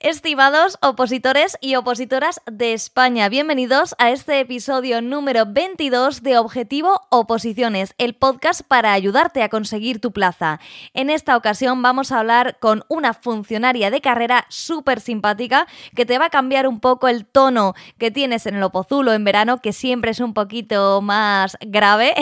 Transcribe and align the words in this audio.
Estimados 0.00 0.78
opositores 0.80 1.58
y 1.60 1.74
opositoras 1.74 2.40
de 2.46 2.72
España, 2.72 3.28
bienvenidos 3.28 3.96
a 3.98 4.12
este 4.12 4.38
episodio 4.38 5.02
número 5.02 5.44
22 5.44 6.22
de 6.22 6.38
Objetivo 6.38 7.00
Oposiciones, 7.10 7.96
el 7.98 8.14
podcast 8.14 8.62
para 8.62 8.92
ayudarte 8.92 9.42
a 9.42 9.48
conseguir 9.48 10.00
tu 10.00 10.12
plaza. 10.12 10.60
En 10.94 11.10
esta 11.10 11.36
ocasión 11.36 11.82
vamos 11.82 12.12
a 12.12 12.20
hablar 12.20 12.60
con 12.60 12.84
una 12.86 13.12
funcionaria 13.12 13.90
de 13.90 14.00
carrera 14.00 14.46
súper 14.50 15.00
simpática 15.00 15.66
que 15.96 16.06
te 16.06 16.16
va 16.16 16.26
a 16.26 16.30
cambiar 16.30 16.68
un 16.68 16.78
poco 16.78 17.08
el 17.08 17.26
tono 17.26 17.74
que 17.98 18.12
tienes 18.12 18.46
en 18.46 18.54
el 18.54 18.62
opozulo 18.62 19.12
en 19.12 19.24
verano, 19.24 19.60
que 19.60 19.72
siempre 19.72 20.12
es 20.12 20.20
un 20.20 20.32
poquito 20.32 21.02
más 21.02 21.58
grave. 21.60 22.14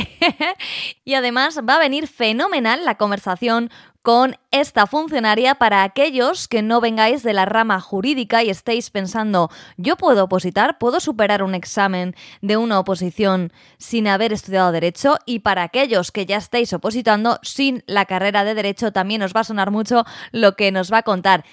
y 1.05 1.13
además 1.13 1.61
va 1.69 1.75
a 1.75 1.81
venir 1.81 2.09
fenomenal 2.09 2.87
la 2.87 2.95
conversación 2.95 3.71
con 4.07 4.37
esta 4.53 4.87
funcionaria 4.87 5.57
para 5.57 5.83
aquellos 5.83 6.47
que 6.47 6.63
no 6.63 6.81
vengáis 6.81 7.25
de 7.25 7.33
la 7.33 7.45
rama 7.45 7.81
jurídica 7.81 8.45
y 8.45 8.51
estéis 8.51 8.91
pensando, 8.91 9.51
yo 9.79 9.97
puedo 9.97 10.23
opositar, 10.23 10.79
puedo 10.79 11.01
superar 11.01 11.43
un 11.43 11.57
examen 11.57 12.15
de 12.41 12.57
una 12.57 12.79
oposición 12.79 13.53
sin 13.79 14.07
haber 14.07 14.33
estudiado 14.33 14.71
derecho 14.71 15.17
y 15.27 15.41
para 15.41 15.65
aquellos 15.65 16.13
que 16.13 16.25
ya 16.25 16.37
estéis 16.37 16.73
opositando 16.73 17.41
sin 17.43 17.83
la 17.89 18.05
carrera 18.05 18.45
de 18.45 18.55
derecho 18.55 18.93
también 18.93 19.23
os 19.23 19.35
va 19.35 19.41
a 19.41 19.45
sonar 19.45 19.73
mucho 19.73 20.05
lo 20.31 20.55
que 20.55 20.71
nos 20.71 20.93
va 20.93 20.99
a 20.99 21.03
contar. 21.03 21.45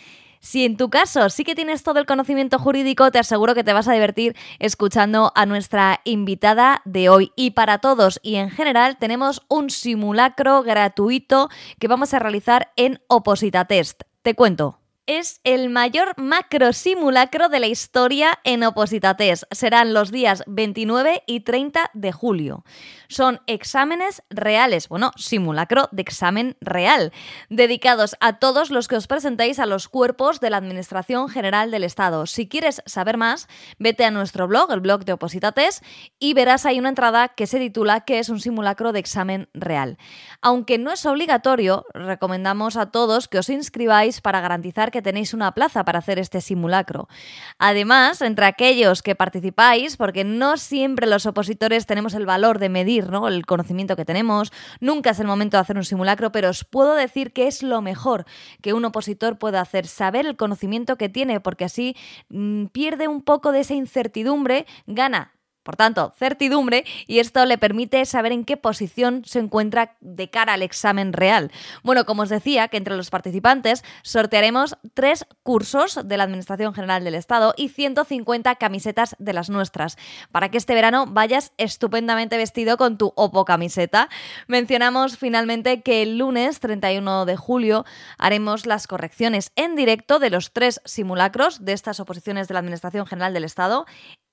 Si 0.43 0.65
en 0.65 0.75
tu 0.75 0.89
caso 0.89 1.29
sí 1.29 1.45
que 1.45 1.55
tienes 1.55 1.83
todo 1.83 1.99
el 1.99 2.05
conocimiento 2.05 2.59
jurídico, 2.59 3.09
te 3.11 3.17
aseguro 3.17 3.55
que 3.55 3.63
te 3.63 3.71
vas 3.71 3.87
a 3.87 3.93
divertir 3.93 4.35
escuchando 4.59 5.31
a 5.35 5.45
nuestra 5.45 6.01
invitada 6.03 6.81
de 6.83 7.07
hoy. 7.07 7.31
Y 7.37 7.51
para 7.51 7.77
todos 7.77 8.19
y 8.21 8.35
en 8.35 8.49
general 8.49 8.97
tenemos 8.97 9.41
un 9.47 9.69
simulacro 9.69 10.61
gratuito 10.61 11.49
que 11.79 11.87
vamos 11.87 12.13
a 12.13 12.19
realizar 12.19 12.73
en 12.75 12.99
Oposita 13.07 13.63
Test. 13.63 14.01
Te 14.21 14.35
cuento 14.35 14.82
es 15.05 15.41
el 15.43 15.69
mayor 15.69 16.13
macro 16.17 16.71
simulacro 16.71 17.49
de 17.49 17.59
la 17.59 17.67
historia 17.67 18.39
en 18.45 18.63
Opositates. 18.63 19.45
Serán 19.51 19.93
los 19.93 20.11
días 20.11 20.43
29 20.47 21.23
y 21.25 21.41
30 21.41 21.91
de 21.93 22.11
julio. 22.13 22.63
Son 23.09 23.41
exámenes 23.45 24.23
reales, 24.29 24.87
bueno, 24.87 25.11
simulacro 25.17 25.89
de 25.91 26.01
examen 26.01 26.55
real, 26.61 27.11
dedicados 27.49 28.15
a 28.21 28.39
todos 28.39 28.71
los 28.71 28.87
que 28.87 28.95
os 28.95 29.07
presentéis 29.07 29.59
a 29.59 29.65
los 29.65 29.89
cuerpos 29.89 30.39
de 30.39 30.49
la 30.49 30.57
Administración 30.57 31.27
General 31.27 31.69
del 31.69 31.83
Estado. 31.83 32.25
Si 32.25 32.47
quieres 32.47 32.81
saber 32.85 33.17
más, 33.17 33.49
vete 33.79 34.05
a 34.05 34.11
nuestro 34.11 34.47
blog, 34.47 34.71
el 34.71 34.79
blog 34.79 35.03
de 35.03 35.13
Opositates, 35.13 35.81
y 36.17 36.33
verás 36.33 36.65
ahí 36.65 36.79
una 36.79 36.89
entrada 36.89 37.27
que 37.27 37.45
se 37.45 37.59
titula 37.59 38.01
que 38.01 38.19
es 38.19 38.29
un 38.29 38.39
simulacro 38.39 38.93
de 38.93 38.99
examen 38.99 39.49
real. 39.53 39.97
Aunque 40.41 40.77
no 40.77 40.91
es 40.91 41.05
obligatorio, 41.05 41.85
recomendamos 41.93 42.77
a 42.77 42.89
todos 42.89 43.27
que 43.27 43.39
os 43.39 43.49
inscribáis 43.49 44.21
para 44.21 44.39
garantizar 44.39 44.92
que 44.93 45.01
tenéis 45.01 45.33
una 45.33 45.51
plaza 45.51 45.83
para 45.83 45.99
hacer 45.99 46.19
este 46.19 46.39
simulacro. 46.39 47.09
Además, 47.57 48.21
entre 48.21 48.45
aquellos 48.45 49.01
que 49.01 49.15
participáis, 49.15 49.97
porque 49.97 50.23
no 50.23 50.55
siempre 50.55 51.07
los 51.07 51.25
opositores 51.25 51.85
tenemos 51.85 52.13
el 52.13 52.25
valor 52.25 52.59
de 52.59 52.69
medir 52.69 53.09
¿no? 53.09 53.27
el 53.27 53.45
conocimiento 53.45 53.97
que 53.97 54.05
tenemos, 54.05 54.53
nunca 54.79 55.09
es 55.09 55.19
el 55.19 55.27
momento 55.27 55.57
de 55.57 55.61
hacer 55.61 55.75
un 55.75 55.83
simulacro, 55.83 56.31
pero 56.31 56.49
os 56.49 56.63
puedo 56.63 56.95
decir 56.95 57.33
que 57.33 57.47
es 57.47 57.61
lo 57.61 57.81
mejor 57.81 58.25
que 58.61 58.71
un 58.71 58.85
opositor 58.85 59.37
puede 59.37 59.57
hacer, 59.57 59.87
saber 59.87 60.25
el 60.25 60.37
conocimiento 60.37 60.95
que 60.95 61.09
tiene, 61.09 61.41
porque 61.41 61.65
así 61.65 61.97
mm, 62.29 62.67
pierde 62.67 63.09
un 63.09 63.21
poco 63.21 63.51
de 63.51 63.59
esa 63.59 63.73
incertidumbre, 63.73 64.65
gana 64.87 65.32
por 65.63 65.75
tanto, 65.75 66.13
certidumbre 66.17 66.85
y 67.07 67.19
esto 67.19 67.45
le 67.45 67.57
permite 67.57 68.05
saber 68.05 68.31
en 68.31 68.45
qué 68.45 68.57
posición 68.57 69.23
se 69.25 69.39
encuentra 69.39 69.95
de 70.01 70.29
cara 70.29 70.53
al 70.53 70.61
examen 70.61 71.13
real. 71.13 71.51
Bueno, 71.83 72.05
como 72.05 72.23
os 72.23 72.29
decía, 72.29 72.67
que 72.67 72.77
entre 72.77 72.95
los 72.95 73.09
participantes 73.09 73.83
sortearemos 74.03 74.77
tres 74.93 75.25
cursos 75.41 75.99
de 76.03 76.17
la 76.17 76.23
Administración 76.23 76.73
General 76.73 77.03
del 77.03 77.15
Estado 77.15 77.53
y 77.57 77.69
150 77.69 78.55
camisetas 78.55 79.15
de 79.19 79.33
las 79.33 79.49
nuestras, 79.49 79.97
para 80.31 80.49
que 80.49 80.57
este 80.57 80.75
verano 80.75 81.05
vayas 81.07 81.53
estupendamente 81.57 82.37
vestido 82.37 82.77
con 82.77 82.97
tu 82.97 83.13
Opo 83.15 83.45
camiseta. 83.45 84.09
Mencionamos 84.47 85.17
finalmente 85.17 85.81
que 85.81 86.01
el 86.01 86.17
lunes 86.17 86.59
31 86.59 87.25
de 87.25 87.35
julio 87.35 87.85
haremos 88.17 88.65
las 88.65 88.87
correcciones 88.87 89.51
en 89.55 89.75
directo 89.75 90.19
de 90.19 90.29
los 90.29 90.51
tres 90.51 90.81
simulacros 90.85 91.63
de 91.63 91.73
estas 91.73 91.99
oposiciones 91.99 92.47
de 92.47 92.53
la 92.53 92.59
Administración 92.59 93.05
General 93.05 93.33
del 93.33 93.43
Estado 93.43 93.85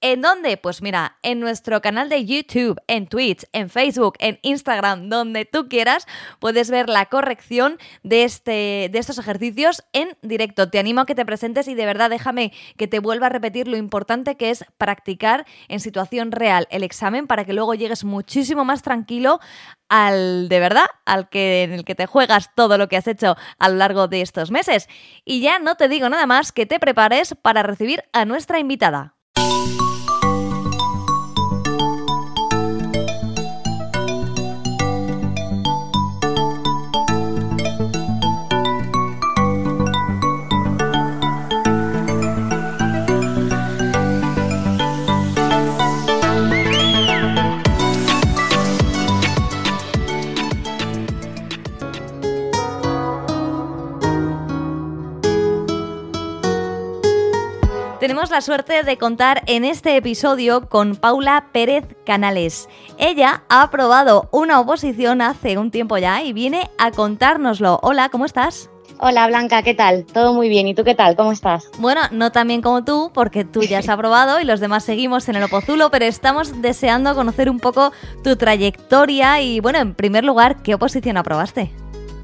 ¿En 0.02 0.22
dónde? 0.22 0.56
Pues 0.56 0.80
mira, 0.80 1.18
en 1.22 1.40
nuestro 1.40 1.82
canal 1.82 2.08
de 2.08 2.24
YouTube, 2.24 2.80
en 2.86 3.06
Twitch, 3.06 3.44
en 3.52 3.68
Facebook, 3.68 4.14
en 4.18 4.38
Instagram, 4.40 5.10
donde 5.10 5.44
tú 5.44 5.68
quieras, 5.68 6.06
puedes 6.38 6.70
ver 6.70 6.88
la 6.88 7.04
corrección 7.04 7.76
de, 8.02 8.24
este, 8.24 8.88
de 8.90 8.98
estos 8.98 9.18
ejercicios 9.18 9.84
en 9.92 10.16
directo. 10.22 10.70
Te 10.70 10.78
animo 10.78 11.02
a 11.02 11.06
que 11.06 11.14
te 11.14 11.26
presentes 11.26 11.68
y 11.68 11.74
de 11.74 11.84
verdad 11.84 12.08
déjame 12.08 12.50
que 12.78 12.88
te 12.88 12.98
vuelva 12.98 13.26
a 13.26 13.28
repetir 13.28 13.68
lo 13.68 13.76
importante 13.76 14.38
que 14.38 14.48
es 14.48 14.64
practicar 14.78 15.44
en 15.68 15.80
situación 15.80 16.32
real 16.32 16.66
el 16.70 16.82
examen 16.82 17.26
para 17.26 17.44
que 17.44 17.52
luego 17.52 17.74
llegues 17.74 18.02
muchísimo 18.02 18.64
más 18.64 18.80
tranquilo 18.80 19.38
al 19.90 20.48
de 20.48 20.60
verdad, 20.60 20.86
al 21.04 21.28
que 21.28 21.64
en 21.64 21.72
el 21.72 21.84
que 21.84 21.94
te 21.94 22.06
juegas 22.06 22.54
todo 22.54 22.78
lo 22.78 22.88
que 22.88 22.96
has 22.96 23.06
hecho 23.06 23.36
a 23.58 23.68
lo 23.68 23.76
largo 23.76 24.08
de 24.08 24.22
estos 24.22 24.50
meses. 24.50 24.88
Y 25.26 25.42
ya 25.42 25.58
no 25.58 25.74
te 25.74 25.88
digo 25.88 26.08
nada 26.08 26.24
más 26.24 26.52
que 26.52 26.64
te 26.64 26.80
prepares 26.80 27.34
para 27.42 27.62
recibir 27.62 28.02
a 28.14 28.24
nuestra 28.24 28.60
invitada. 28.60 29.19
Tenemos 58.20 58.36
la 58.36 58.42
suerte 58.42 58.82
de 58.82 58.98
contar 58.98 59.42
en 59.46 59.64
este 59.64 59.96
episodio 59.96 60.68
con 60.68 60.94
Paula 60.94 61.46
Pérez 61.54 61.86
Canales. 62.04 62.68
Ella 62.98 63.44
ha 63.48 63.62
aprobado 63.62 64.28
una 64.30 64.60
oposición 64.60 65.22
hace 65.22 65.56
un 65.56 65.70
tiempo 65.70 65.96
ya 65.96 66.22
y 66.22 66.34
viene 66.34 66.70
a 66.76 66.90
contárnoslo. 66.90 67.80
Hola, 67.82 68.10
¿cómo 68.10 68.26
estás? 68.26 68.68
Hola 68.98 69.26
Blanca, 69.26 69.62
¿qué 69.62 69.72
tal? 69.72 70.04
Todo 70.04 70.34
muy 70.34 70.50
bien. 70.50 70.68
¿Y 70.68 70.74
tú 70.74 70.84
qué 70.84 70.94
tal? 70.94 71.16
¿Cómo 71.16 71.32
estás? 71.32 71.70
Bueno, 71.78 72.02
no 72.10 72.30
tan 72.30 72.46
bien 72.48 72.60
como 72.60 72.84
tú, 72.84 73.10
porque 73.14 73.46
tú 73.46 73.62
ya 73.62 73.78
has 73.78 73.88
aprobado 73.88 74.38
y 74.38 74.44
los 74.44 74.60
demás 74.60 74.84
seguimos 74.84 75.26
en 75.30 75.36
el 75.36 75.44
Opozulo, 75.44 75.90
pero 75.90 76.04
estamos 76.04 76.60
deseando 76.60 77.14
conocer 77.14 77.48
un 77.48 77.58
poco 77.58 77.90
tu 78.22 78.36
trayectoria 78.36 79.40
y, 79.40 79.60
bueno, 79.60 79.78
en 79.78 79.94
primer 79.94 80.24
lugar, 80.24 80.60
¿qué 80.62 80.74
oposición 80.74 81.16
aprobaste? 81.16 81.72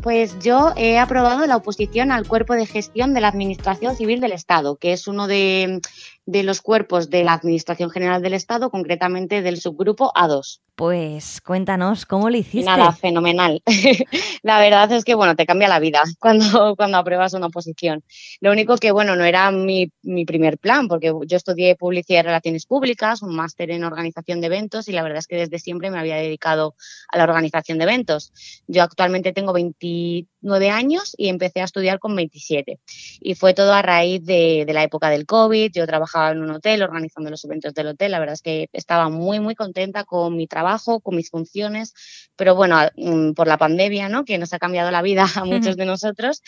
Pues 0.07 0.39
yo 0.39 0.73
he 0.77 1.01
aprobado 1.01 1.45
la 1.49 1.57
oposición 1.57 2.13
al 2.13 2.29
cuerpo 2.29 2.55
de 2.55 2.65
gestión 2.65 3.13
de 3.13 3.21
la 3.21 3.27
Administración 3.27 3.97
Civil 3.97 4.21
del 4.21 4.31
Estado, 4.31 4.77
que 4.77 4.93
es 4.93 5.09
uno 5.09 5.27
de, 5.27 5.81
de 6.27 6.43
los 6.43 6.61
cuerpos 6.61 7.09
de 7.09 7.25
la 7.25 7.33
Administración 7.35 7.89
General 7.91 8.21
del 8.21 8.35
Estado, 8.35 8.71
concretamente 8.71 9.43
del 9.43 9.61
subgrupo 9.61 10.13
A2. 10.15 10.61
Pues 10.75 11.41
cuéntanos, 11.41 12.05
¿cómo 12.05 12.29
lo 12.29 12.37
hiciste? 12.37 12.67
Nada, 12.67 12.93
fenomenal. 12.93 13.63
la 14.43 14.59
verdad 14.59 14.93
es 14.93 15.05
que, 15.05 15.15
bueno, 15.15 15.35
te 15.35 15.47
cambia 15.47 15.69
la 15.69 15.79
vida 15.79 16.03
cuando, 16.21 16.75
cuando 16.77 16.99
apruebas 16.99 17.33
una 17.33 17.47
oposición. 17.47 18.05
Lo 18.41 18.51
único 18.51 18.77
que, 18.77 18.91
bueno, 18.91 19.17
no 19.17 19.25
era 19.25 19.51
mi, 19.51 19.91
mi 20.03 20.27
primer 20.27 20.59
plan, 20.59 20.89
porque 20.89 21.15
yo 21.27 21.37
estudié 21.37 21.77
Publicidad 21.77 22.21
y 22.21 22.23
Relaciones 22.25 22.67
Públicas, 22.67 23.23
un 23.23 23.35
máster 23.35 23.71
en 23.71 23.85
Organización 23.85 24.41
de 24.41 24.49
Eventos, 24.49 24.89
y 24.89 24.93
la 24.93 25.03
verdad 25.03 25.21
es 25.21 25.27
que 25.29 25.37
desde 25.37 25.59
siempre 25.61 25.91
me 25.91 25.99
había 25.99 26.17
dedicado 26.17 26.75
a 27.09 27.19
la 27.19 27.25
organización 27.25 27.79
de 27.79 27.85
eventos. 27.85 28.33
Yo 28.67 28.83
actualmente 28.83 29.33
tengo 29.33 29.53
29 29.53 30.71
años 30.71 31.15
y 31.17 31.29
empecé 31.29 31.61
a 31.61 31.65
estudiar 31.65 32.01
con 32.01 32.15
27. 32.17 32.81
Y 33.21 33.35
fue 33.35 33.55
todo 33.55 33.73
a 33.73 33.83
raíz 33.83 34.25
de, 34.25 34.65
de 34.67 34.73
la 34.75 34.83
época 34.83 35.09
del 35.09 35.25
COVID. 35.25 35.73
Yo 35.73 35.87
trabajaba 35.87 36.16
en 36.31 36.43
un 36.43 36.51
hotel 36.51 36.83
organizando 36.83 37.31
los 37.31 37.45
eventos 37.45 37.75
del 37.75 37.89
hotel. 37.89 38.13
La 38.13 38.19
verdad 38.19 38.35
es 38.35 38.43
que 38.43 38.69
estaba 38.73 39.09
muy, 39.09 39.41
muy 39.41 39.55
contenta 39.55 40.05
con 40.05 40.37
mi 40.37 40.47
trabajo, 40.47 41.01
con 41.01 41.17
mis 41.17 41.31
funciones, 41.31 41.95
pero 42.37 42.55
bueno, 42.55 42.79
mm, 42.97 43.33
por 43.33 43.47
la 43.47 43.59
pandemia, 43.59 44.09
¿no? 44.09 44.25
Que 44.25 44.39
nos 44.39 44.53
ha 44.53 44.59
cambiado 44.59 44.91
la 44.91 45.03
vida 45.03 45.27
a 45.37 45.45
muchos 45.45 45.77
de 45.77 45.87
nosotros. 45.87 46.43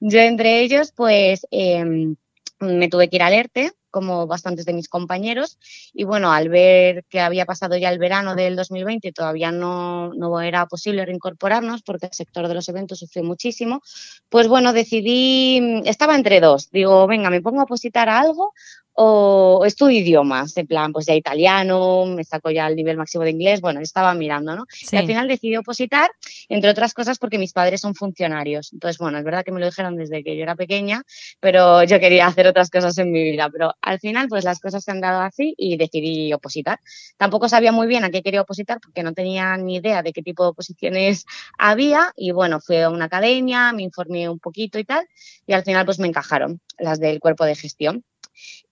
Yo 0.00 0.20
entre 0.20 0.60
ellos, 0.60 0.92
pues 0.94 1.46
em, 1.50 2.16
me 2.60 2.88
tuve 2.88 3.08
que 3.08 3.16
ir 3.16 3.22
al 3.22 3.32
ERTE 3.32 3.72
como 3.94 4.26
bastantes 4.26 4.66
de 4.66 4.72
mis 4.72 4.88
compañeros. 4.88 5.56
Y 5.92 6.02
bueno, 6.02 6.32
al 6.32 6.48
ver 6.48 7.04
que 7.08 7.20
había 7.20 7.46
pasado 7.46 7.76
ya 7.76 7.90
el 7.90 8.00
verano 8.00 8.34
del 8.34 8.56
2020 8.56 9.12
todavía 9.12 9.52
no, 9.52 10.12
no 10.14 10.40
era 10.40 10.66
posible 10.66 11.06
reincorporarnos 11.06 11.82
porque 11.82 12.06
el 12.06 12.12
sector 12.12 12.48
de 12.48 12.54
los 12.54 12.68
eventos 12.68 12.98
sufrió 12.98 13.22
muchísimo, 13.22 13.82
pues 14.28 14.48
bueno, 14.48 14.72
decidí, 14.72 15.80
estaba 15.84 16.16
entre 16.16 16.40
dos. 16.40 16.72
Digo, 16.72 17.06
venga, 17.06 17.30
me 17.30 17.40
pongo 17.40 17.60
a 17.60 17.64
opositar 17.64 18.08
a 18.08 18.18
algo 18.18 18.52
o 18.94 19.64
estudio 19.64 19.98
idiomas, 20.00 20.56
en 20.56 20.66
plan, 20.66 20.92
pues 20.92 21.06
ya 21.06 21.14
italiano, 21.14 22.06
me 22.06 22.24
saco 22.24 22.50
ya 22.50 22.66
el 22.68 22.76
nivel 22.76 22.96
máximo 22.96 23.24
de 23.24 23.30
inglés, 23.30 23.60
bueno, 23.60 23.80
estaba 23.80 24.14
mirando, 24.14 24.54
¿no? 24.54 24.66
Y 24.90 24.96
al 24.96 25.06
final 25.06 25.28
decidí 25.28 25.56
opositar, 25.56 26.10
entre 26.48 26.70
otras 26.70 26.94
cosas 26.94 27.18
porque 27.18 27.38
mis 27.38 27.52
padres 27.52 27.80
son 27.80 27.94
funcionarios. 27.94 28.72
Entonces, 28.72 28.98
bueno, 28.98 29.18
es 29.18 29.24
verdad 29.24 29.44
que 29.44 29.52
me 29.52 29.60
lo 29.60 29.66
dijeron 29.66 29.96
desde 29.96 30.22
que 30.22 30.36
yo 30.36 30.42
era 30.42 30.54
pequeña, 30.54 31.02
pero 31.40 31.82
yo 31.82 31.98
quería 31.98 32.26
hacer 32.26 32.46
otras 32.46 32.70
cosas 32.70 32.96
en 32.98 33.10
mi 33.10 33.22
vida. 33.22 33.48
Pero 33.50 33.74
al 33.80 33.98
final, 33.98 34.28
pues 34.28 34.44
las 34.44 34.60
cosas 34.60 34.84
se 34.84 34.90
han 34.90 35.00
dado 35.00 35.20
así 35.22 35.54
y 35.58 35.76
decidí 35.76 36.32
opositar. 36.32 36.78
Tampoco 37.16 37.48
sabía 37.48 37.72
muy 37.72 37.86
bien 37.86 38.04
a 38.04 38.10
qué 38.10 38.22
quería 38.22 38.42
opositar 38.42 38.80
porque 38.80 39.02
no 39.02 39.12
tenía 39.12 39.56
ni 39.56 39.76
idea 39.76 40.02
de 40.02 40.12
qué 40.12 40.22
tipo 40.22 40.44
de 40.44 40.50
oposiciones 40.50 41.26
había 41.58 42.12
y 42.16 42.30
bueno, 42.30 42.60
fui 42.60 42.76
a 42.76 42.90
una 42.90 43.06
academia, 43.06 43.72
me 43.72 43.82
informé 43.82 44.28
un 44.28 44.38
poquito 44.38 44.78
y 44.78 44.84
tal 44.84 45.06
y 45.46 45.52
al 45.52 45.64
final 45.64 45.84
pues 45.84 45.98
me 45.98 46.08
encajaron 46.08 46.60
las 46.78 47.00
del 47.00 47.20
cuerpo 47.20 47.44
de 47.44 47.54
gestión. 47.54 48.04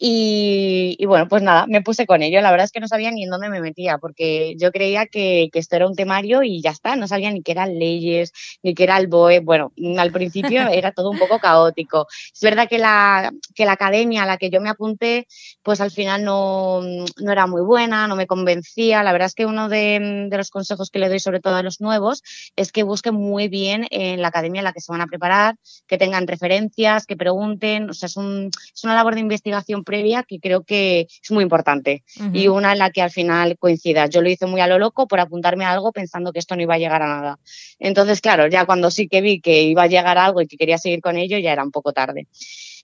Y, 0.05 1.05
bueno, 1.06 1.29
pues 1.29 1.43
nada, 1.43 1.67
me 1.69 1.81
puse 1.81 2.06
con 2.06 2.23
ello. 2.23 2.41
La 2.41 2.50
verdad 2.50 2.64
es 2.64 2.73
que 2.73 2.81
no 2.81 2.88
sabía 2.88 3.12
ni 3.12 3.23
en 3.23 3.31
dónde 3.31 3.49
me 3.49 3.61
metía, 3.61 3.99
porque 3.99 4.56
yo 4.59 4.73
creía 4.73 5.06
que, 5.06 5.49
esto 5.53 5.76
era 5.76 5.87
un 5.87 5.94
temario 5.94 6.43
y 6.43 6.61
ya 6.61 6.70
está, 6.70 6.97
no 6.97 7.06
sabía 7.06 7.31
ni 7.31 7.41
qué 7.43 7.53
eran 7.53 7.79
leyes, 7.79 8.32
ni 8.64 8.75
qué 8.75 8.82
era 8.82 8.97
el 8.99 9.06
BOE. 9.06 9.38
Bueno, 9.41 9.73
al 9.99 10.11
principio 10.11 10.62
era 10.73 10.91
todo 10.91 11.11
un 11.11 11.20
poco 11.20 11.38
caótico. 11.38 12.09
Es 12.35 12.41
verdad 12.41 12.69
que 12.69 12.79
la, 12.79 13.32
que 13.55 13.64
la 13.64 13.73
academia 13.73 14.25
a 14.25 14.26
la 14.26 14.38
que 14.38 14.50
yo 14.50 14.61
me 14.61 14.70
apunté, 14.70 15.29
pues 15.62 15.81
al 15.81 15.93
final 15.93 16.25
no, 16.25 16.81
no 16.82 17.32
era 17.32 17.47
muy 17.47 17.62
buena, 17.62 18.08
no 18.08 18.17
me 18.17 18.26
convencía. 18.26 19.05
La 19.05 19.12
verdad 19.12 19.26
es 19.26 19.35
que 19.37 19.47
uno 19.47 19.69
de, 19.69 20.26
de 20.29 20.37
los 20.37 20.50
consejos 20.50 20.91
que 20.91 20.99
le 20.99 21.11
doy, 21.11 21.20
sobre 21.20 21.38
todo 21.38 21.55
a 21.55 21.62
los 21.62 21.81
nuevos, 21.81 22.25
es 22.56 22.73
que 22.73 22.82
busquen 22.82 23.15
muy 23.15 23.47
bien 23.47 23.87
en 23.91 24.20
la 24.20 24.29
academia 24.29 24.58
en 24.58 24.65
la 24.65 24.73
que 24.73 24.81
se 24.81 24.91
van 24.91 25.00
a 25.00 25.06
preparar, 25.06 25.55
que 25.87 25.97
tengan 25.97 26.26
referencias, 26.26 27.06
que 27.06 27.17
pregunten. 27.17 27.88
O 27.88 27.94
sea, 27.94 28.08
es, 28.08 28.17
un, 28.17 28.50
es 28.75 28.82
una 28.82 28.97
labor 28.97 29.15
de 29.15 29.20
investigación 29.20 29.51
previa 29.84 30.22
que 30.22 30.38
creo 30.40 30.62
que 30.62 31.06
es 31.22 31.31
muy 31.31 31.43
importante 31.43 32.04
y 32.32 32.49
una 32.49 32.72
en 32.72 32.78
la 32.78 32.90
que 32.90 33.02
al 33.02 33.10
final 33.10 33.58
coincida. 33.58 34.06
Yo 34.06 34.22
lo 34.22 34.28
hice 34.28 34.46
muy 34.46 34.60
a 34.60 34.66
lo 34.66 34.78
loco 34.78 35.06
por 35.06 35.20
apuntarme 35.20 35.64
a 35.64 35.72
algo 35.72 35.93
pensando 35.93 36.32
que 36.32 36.38
esto 36.38 36.56
no 36.56 36.62
iba 36.62 36.75
a 36.75 36.78
llegar 36.78 37.02
a 37.02 37.08
nada. 37.08 37.38
Entonces, 37.78 38.20
claro, 38.20 38.46
ya 38.46 38.64
cuando 38.64 38.90
sí 38.90 39.08
que 39.08 39.20
vi 39.20 39.40
que 39.40 39.62
iba 39.62 39.82
a 39.84 39.87
llegar 39.88 40.19
a 40.19 40.26
algo 40.26 40.40
y 40.40 40.46
que 40.46 40.56
quería 40.56 40.78
seguir 40.78 41.00
con 41.00 41.16
ello, 41.16 41.38
ya 41.38 41.52
era 41.52 41.64
un 41.64 41.70
poco 41.70 41.93
tarde. 41.93 42.26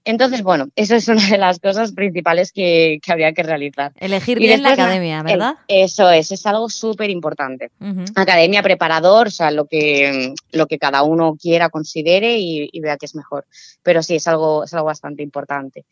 Entonces, 0.05 0.43
bueno, 0.43 0.69
eso 0.75 0.95
es 0.95 1.09
una 1.09 1.27
de 1.29 1.39
las 1.39 1.59
cosas 1.59 1.93
principales 1.93 2.53
que, 2.53 2.99
habría 3.09 3.33
que 3.33 3.43
realizar. 3.43 3.93
Elegir 3.97 4.39
bien 4.39 4.63
la 4.63 4.73
academia, 4.73 5.23
¿verdad? 5.23 5.57
eso 5.69 6.11
es, 6.11 6.33
es 6.33 6.47
algo 6.47 6.71
súper 6.71 7.11
importante. 7.11 7.71
Academia, 8.15 8.63
preparador, 8.63 9.27
o 9.27 9.31
sea, 9.31 9.51
lo 9.51 9.67
que, 9.67 10.33
lo 10.53 10.67
que 10.67 10.79
cada 10.79 11.03
uno 11.03 11.37
quiera, 11.41 11.69
considere 11.69 12.39
y, 12.39 12.69
y, 12.73 12.81
vea 12.81 12.97
que 12.97 13.07
es 13.07 13.15
mejor. 13.15 13.47
Pero 13.83 14.03
sí, 14.03 14.17
es 14.17 14.27
algo, 14.27 14.65
es 14.65 14.73
algo 14.73 14.87
bastante 14.87 15.23
importante. 15.23 15.85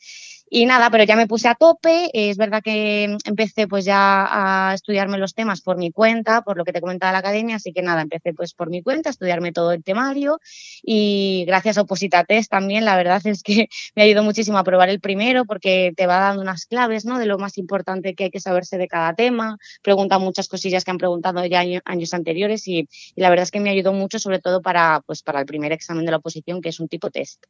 Y 0.48 0.64
nada, 0.64 0.90
pero 0.90 1.02
ya 1.02 1.16
me 1.16 1.26
puse 1.26 1.48
a 1.48 1.56
tope. 1.56 2.10
Es 2.12 2.36
verdad 2.36 2.62
que 2.62 3.16
empecé 3.24 3.66
pues 3.66 3.84
ya 3.84 4.68
a 4.70 4.74
estudiarme 4.74 5.18
los 5.18 5.34
temas 5.34 5.60
por 5.60 5.76
mi 5.76 5.90
cuenta, 5.90 6.42
por 6.42 6.56
lo 6.56 6.64
que 6.64 6.72
te 6.72 6.80
comentaba 6.80 7.12
la 7.12 7.18
academia, 7.18 7.56
así 7.56 7.72
que 7.72 7.82
nada, 7.82 8.02
empecé 8.02 8.32
pues 8.32 8.54
por 8.54 8.70
mi 8.70 8.80
cuenta 8.80 9.08
a 9.08 9.12
estudiarme 9.12 9.52
todo 9.52 9.72
el 9.72 9.82
temario 9.82 10.38
y 10.82 11.44
gracias 11.46 11.78
a 11.78 11.82
Opositates 11.82 12.48
también, 12.48 12.84
la 12.84 12.96
verdad 12.96 13.20
es 13.26 13.42
que 13.42 13.68
me 13.96 14.02
ayudado 14.02 14.24
muchísimo 14.24 14.58
a 14.58 14.64
probar 14.64 14.88
el 14.88 15.00
primero 15.00 15.44
porque 15.46 15.92
te 15.96 16.06
va 16.06 16.18
dando 16.18 16.42
unas 16.42 16.66
claves, 16.66 17.04
¿no? 17.04 17.18
De 17.18 17.26
lo 17.26 17.38
más 17.38 17.58
importante 17.58 18.14
que 18.14 18.24
hay 18.24 18.30
que 18.30 18.40
saberse 18.40 18.78
de 18.78 18.86
cada 18.86 19.14
tema, 19.14 19.58
pregunta 19.82 20.18
muchas 20.18 20.48
cosillas 20.48 20.84
que 20.84 20.92
han 20.92 20.98
preguntado 20.98 21.44
ya 21.44 21.64
años 21.84 22.14
anteriores 22.14 22.68
y, 22.68 22.88
y 23.16 23.20
la 23.20 23.30
verdad 23.30 23.44
es 23.44 23.50
que 23.50 23.60
me 23.60 23.70
ayudó 23.70 23.92
mucho 23.92 24.18
sobre 24.20 24.38
todo 24.38 24.62
para, 24.62 25.02
pues, 25.06 25.22
para 25.22 25.40
el 25.40 25.46
primer 25.46 25.72
examen 25.72 26.04
de 26.04 26.12
la 26.12 26.18
oposición 26.18 26.60
que 26.60 26.68
es 26.68 26.78
un 26.78 26.88
tipo 26.88 27.10
test. 27.10 27.44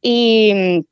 Y 0.00 0.84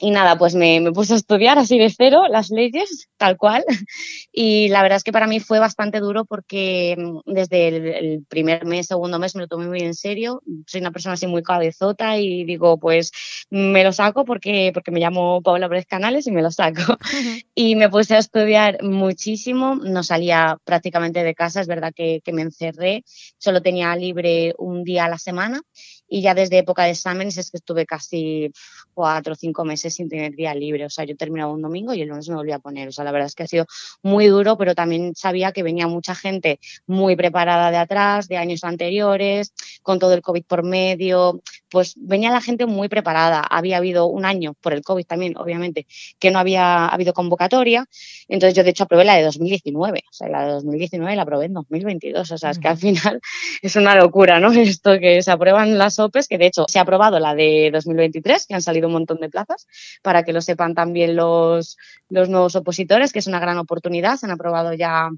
y 0.00 0.12
nada, 0.12 0.38
pues 0.38 0.54
me, 0.54 0.80
me, 0.80 0.92
puse 0.92 1.14
a 1.14 1.16
estudiar 1.16 1.58
así 1.58 1.76
de 1.76 1.90
cero 1.90 2.22
las 2.30 2.50
leyes, 2.50 3.08
tal 3.16 3.36
cual. 3.36 3.64
Y 4.32 4.68
la 4.68 4.82
verdad 4.82 4.98
es 4.98 5.02
que 5.02 5.10
para 5.10 5.26
mí 5.26 5.40
fue 5.40 5.58
bastante 5.58 5.98
duro 5.98 6.24
porque 6.24 6.94
mm, 6.96 7.32
desde 7.32 7.68
el, 7.98 8.24
primer 8.28 8.64
mes, 8.64 8.86
segundo 8.86 9.18
mes 9.18 9.34
me 9.34 9.42
lo 9.42 9.48
tomé 9.48 9.66
muy 9.66 9.80
en 9.80 9.94
serio. 9.94 10.42
Soy 10.66 10.80
una 10.80 10.92
persona 10.92 11.14
así 11.14 11.26
muy 11.26 11.42
cabezota 11.42 12.16
y 12.18 12.44
digo, 12.44 12.78
pues 12.78 13.10
me 13.50 13.82
lo 13.82 13.92
saco 13.92 14.24
porque, 14.24 14.70
porque 14.72 14.92
me 14.92 15.00
llamo 15.00 15.42
Paula 15.42 15.68
Pérez 15.68 15.86
Canales 15.86 16.28
y 16.28 16.30
me 16.30 16.42
lo 16.42 16.52
saco. 16.52 16.96
Y 17.54 17.74
me 17.74 17.88
puse 17.88 18.14
a 18.14 18.18
estudiar 18.18 18.80
muchísimo. 18.84 19.74
No 19.74 20.04
salía 20.04 20.58
prácticamente 20.64 21.24
de 21.24 21.34
casa, 21.34 21.60
es 21.60 21.66
verdad 21.66 21.92
que, 21.92 22.20
que 22.22 22.32
me 22.32 22.42
encerré. 22.42 23.02
Solo 23.38 23.60
tenía 23.62 23.96
libre 23.96 24.54
un 24.58 24.84
día 24.84 25.06
a 25.06 25.08
la 25.08 25.18
semana 25.18 25.60
y 26.08 26.22
ya 26.22 26.34
desde 26.34 26.58
época 26.58 26.84
de 26.84 26.90
exámenes 26.90 27.36
es 27.36 27.50
que 27.50 27.58
estuve 27.58 27.86
casi 27.86 28.50
cuatro 28.94 29.34
o 29.34 29.36
cinco 29.36 29.64
meses 29.64 29.94
sin 29.94 30.08
tener 30.08 30.34
día 30.34 30.54
libre. 30.54 30.86
O 30.86 30.90
sea, 30.90 31.04
yo 31.04 31.16
terminaba 31.16 31.52
un 31.52 31.62
domingo 31.62 31.94
y 31.94 32.02
el 32.02 32.08
lunes 32.08 32.28
me 32.28 32.34
volvía 32.34 32.56
a 32.56 32.60
poner. 32.60 32.88
O 32.88 32.92
sea, 32.92 33.04
la 33.04 33.12
verdad 33.12 33.26
es 33.26 33.34
que 33.34 33.42
ha 33.42 33.46
sido 33.46 33.66
muy 34.02 34.26
duro, 34.26 34.56
pero 34.56 34.74
también 34.74 35.14
sabía 35.14 35.52
que 35.52 35.62
venía 35.62 35.86
mucha 35.86 36.14
gente 36.14 36.60
muy 36.86 37.14
preparada 37.14 37.70
de 37.70 37.76
atrás, 37.76 38.28
de 38.28 38.38
años 38.38 38.64
anteriores, 38.64 39.52
con 39.82 39.98
todo 39.98 40.14
el 40.14 40.22
COVID 40.22 40.44
por 40.44 40.64
medio. 40.64 41.42
Pues 41.70 41.94
venía 41.96 42.30
la 42.30 42.40
gente 42.40 42.66
muy 42.66 42.88
preparada. 42.88 43.40
Había 43.40 43.76
habido 43.78 44.06
un 44.06 44.24
año, 44.24 44.54
por 44.60 44.72
el 44.72 44.82
COVID 44.82 45.04
también, 45.04 45.36
obviamente, 45.36 45.86
que 46.18 46.30
no 46.30 46.38
había 46.38 46.86
habido 46.86 47.12
convocatoria. 47.12 47.86
Entonces 48.28 48.56
yo, 48.56 48.64
de 48.64 48.70
hecho, 48.70 48.84
aprobé 48.84 49.04
la 49.04 49.16
de 49.16 49.22
2019. 49.24 50.02
O 50.08 50.12
sea, 50.12 50.28
la 50.28 50.46
de 50.46 50.52
2019 50.52 51.16
la 51.16 51.22
aprobé 51.22 51.46
en 51.46 51.54
2022. 51.54 52.30
O 52.30 52.38
sea, 52.38 52.50
es 52.50 52.58
que 52.58 52.68
al 52.68 52.78
final 52.78 53.20
es 53.62 53.76
una 53.76 53.94
locura, 53.94 54.40
¿no? 54.40 54.52
Esto 54.52 54.98
que 54.98 55.22
se 55.22 55.30
aprueban 55.30 55.78
las 55.78 55.98
OPEs, 55.98 56.28
que 56.28 56.38
de 56.38 56.46
hecho 56.46 56.64
se 56.68 56.78
ha 56.78 56.82
aprobado 56.82 57.18
la 57.18 57.34
de 57.34 57.70
2023, 57.72 58.46
que 58.46 58.54
han 58.54 58.62
salido 58.62 58.86
un 58.88 58.94
montón 58.94 59.18
de 59.20 59.28
plazas, 59.28 59.66
para 60.02 60.22
que 60.22 60.32
lo 60.32 60.40
sepan 60.40 60.74
también 60.74 61.16
los, 61.16 61.76
los 62.08 62.28
nuevos 62.28 62.56
opositores, 62.56 63.12
que 63.12 63.18
es 63.18 63.26
una 63.26 63.40
gran 63.40 63.58
oportunidad. 63.58 64.16
Se 64.16 64.26
han 64.26 64.32
aprobado 64.32 64.72
ya 64.74 65.10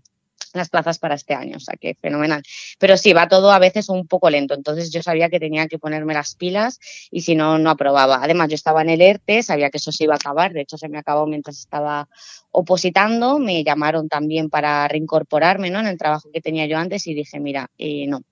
las 0.55 0.69
plazas 0.69 0.99
para 0.99 1.15
este 1.15 1.35
año, 1.35 1.57
o 1.57 1.61
sea 1.61 1.77
que 1.77 1.95
fenomenal. 1.95 2.43
Pero 2.79 2.97
sí, 2.97 3.13
va 3.13 3.29
todo 3.29 3.53
a 3.53 3.59
veces 3.59 3.89
un 3.89 4.07
poco 4.07 4.31
lento, 4.31 4.55
entonces 4.55 4.91
yo 4.91 5.03
sabía 5.03 5.29
que 5.29 5.41
tenía 5.41 5.69
que 5.69 5.79
ponerme 5.79 6.15
las 6.15 6.35
pilas 6.35 6.79
y 7.11 7.23
si 7.23 7.35
no, 7.35 7.59
no 7.59 7.71
aprobaba. 7.71 8.21
Además, 8.23 8.49
yo 8.49 8.55
estaba 8.55 8.83
en 8.83 8.91
el 8.91 9.01
ERTE, 9.01 9.43
sabía 9.43 9.71
que 9.71 9.79
eso 9.79 9.93
se 9.93 10.05
iba 10.05 10.15
a 10.15 10.17
acabar, 10.17 10.53
de 10.53 10.63
hecho 10.63 10.79
se 10.79 10.89
me 10.89 10.99
acabó 10.99 11.27
mientras 11.27 11.59
estaba 11.59 12.09
opositando, 12.51 13.39
me 13.39 13.63
llamaron 13.63 14.09
también 14.09 14.51
para 14.51 14.89
reincorporarme 14.89 15.71
¿no? 15.71 15.81
en 15.81 15.87
el 15.87 15.99
trabajo 15.99 16.31
que 16.33 16.41
tenía 16.41 16.67
yo 16.67 16.79
antes 16.79 17.07
y 17.07 17.15
dije, 17.15 17.39
mira, 17.39 17.71
eh, 17.79 18.07
no, 18.07 18.23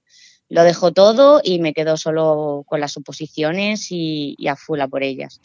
lo 0.49 0.65
dejo 0.65 0.93
todo 0.93 1.41
y 1.45 1.59
me 1.59 1.75
quedo 1.75 1.97
solo 1.97 2.65
con 2.67 2.81
las 2.81 2.93
suposiciones 2.93 3.89
y, 3.91 4.37
a 4.49 4.57
full 4.57 4.81
por 4.91 5.03
ellas. 5.03 5.41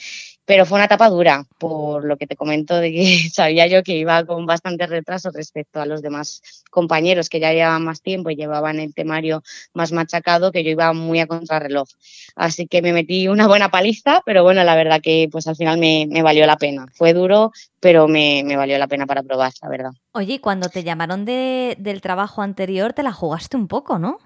Pero 0.45 0.65
fue 0.65 0.77
una 0.77 0.85
etapa 0.85 1.09
dura, 1.09 1.45
por 1.57 2.05
lo 2.05 2.17
que 2.17 2.27
te 2.27 2.35
comento 2.35 2.75
de 2.75 2.91
que 2.91 3.29
sabía 3.33 3.67
yo 3.67 3.83
que 3.83 3.97
iba 3.97 4.25
con 4.25 4.45
bastante 4.45 4.87
retraso 4.87 5.29
respecto 5.31 5.81
a 5.81 5.85
los 5.85 6.01
demás 6.01 6.41
compañeros 6.69 7.29
que 7.29 7.39
ya 7.39 7.51
llevaban 7.51 7.83
más 7.83 8.01
tiempo 8.01 8.29
y 8.29 8.35
llevaban 8.35 8.79
el 8.79 8.93
temario 8.93 9.43
más 9.73 9.91
machacado, 9.91 10.51
que 10.51 10.63
yo 10.63 10.71
iba 10.71 10.93
muy 10.93 11.19
a 11.19 11.27
contrarreloj. 11.27 11.87
Así 12.35 12.67
que 12.67 12.81
me 12.81 12.93
metí 12.93 13.27
una 13.27 13.47
buena 13.47 13.69
paliza, 13.69 14.21
pero 14.25 14.43
bueno, 14.43 14.63
la 14.63 14.75
verdad 14.75 15.01
que 15.01 15.27
pues 15.31 15.47
al 15.47 15.55
final 15.55 15.79
me, 15.79 16.07
valió 16.21 16.45
la 16.45 16.57
pena. 16.57 16.85
Fue 16.93 17.13
duro, 17.13 17.51
pero 17.79 18.07
me, 18.07 18.43
me, 18.45 18.55
valió 18.55 18.77
la 18.77 18.87
pena 18.87 19.05
para 19.05 19.23
probar, 19.23 19.51
la 19.61 19.69
verdad. 19.69 19.91
Oye, 20.13 20.39
cuando 20.39 20.69
te 20.69 20.83
llamaron 20.83 21.25
de, 21.25 21.75
del 21.79 22.01
trabajo 22.01 22.41
anterior, 22.41 22.93
te 22.93 23.03
la 23.03 23.11
jugaste 23.11 23.57
un 23.57 23.67
poco, 23.67 23.99
¿no? 23.99 24.17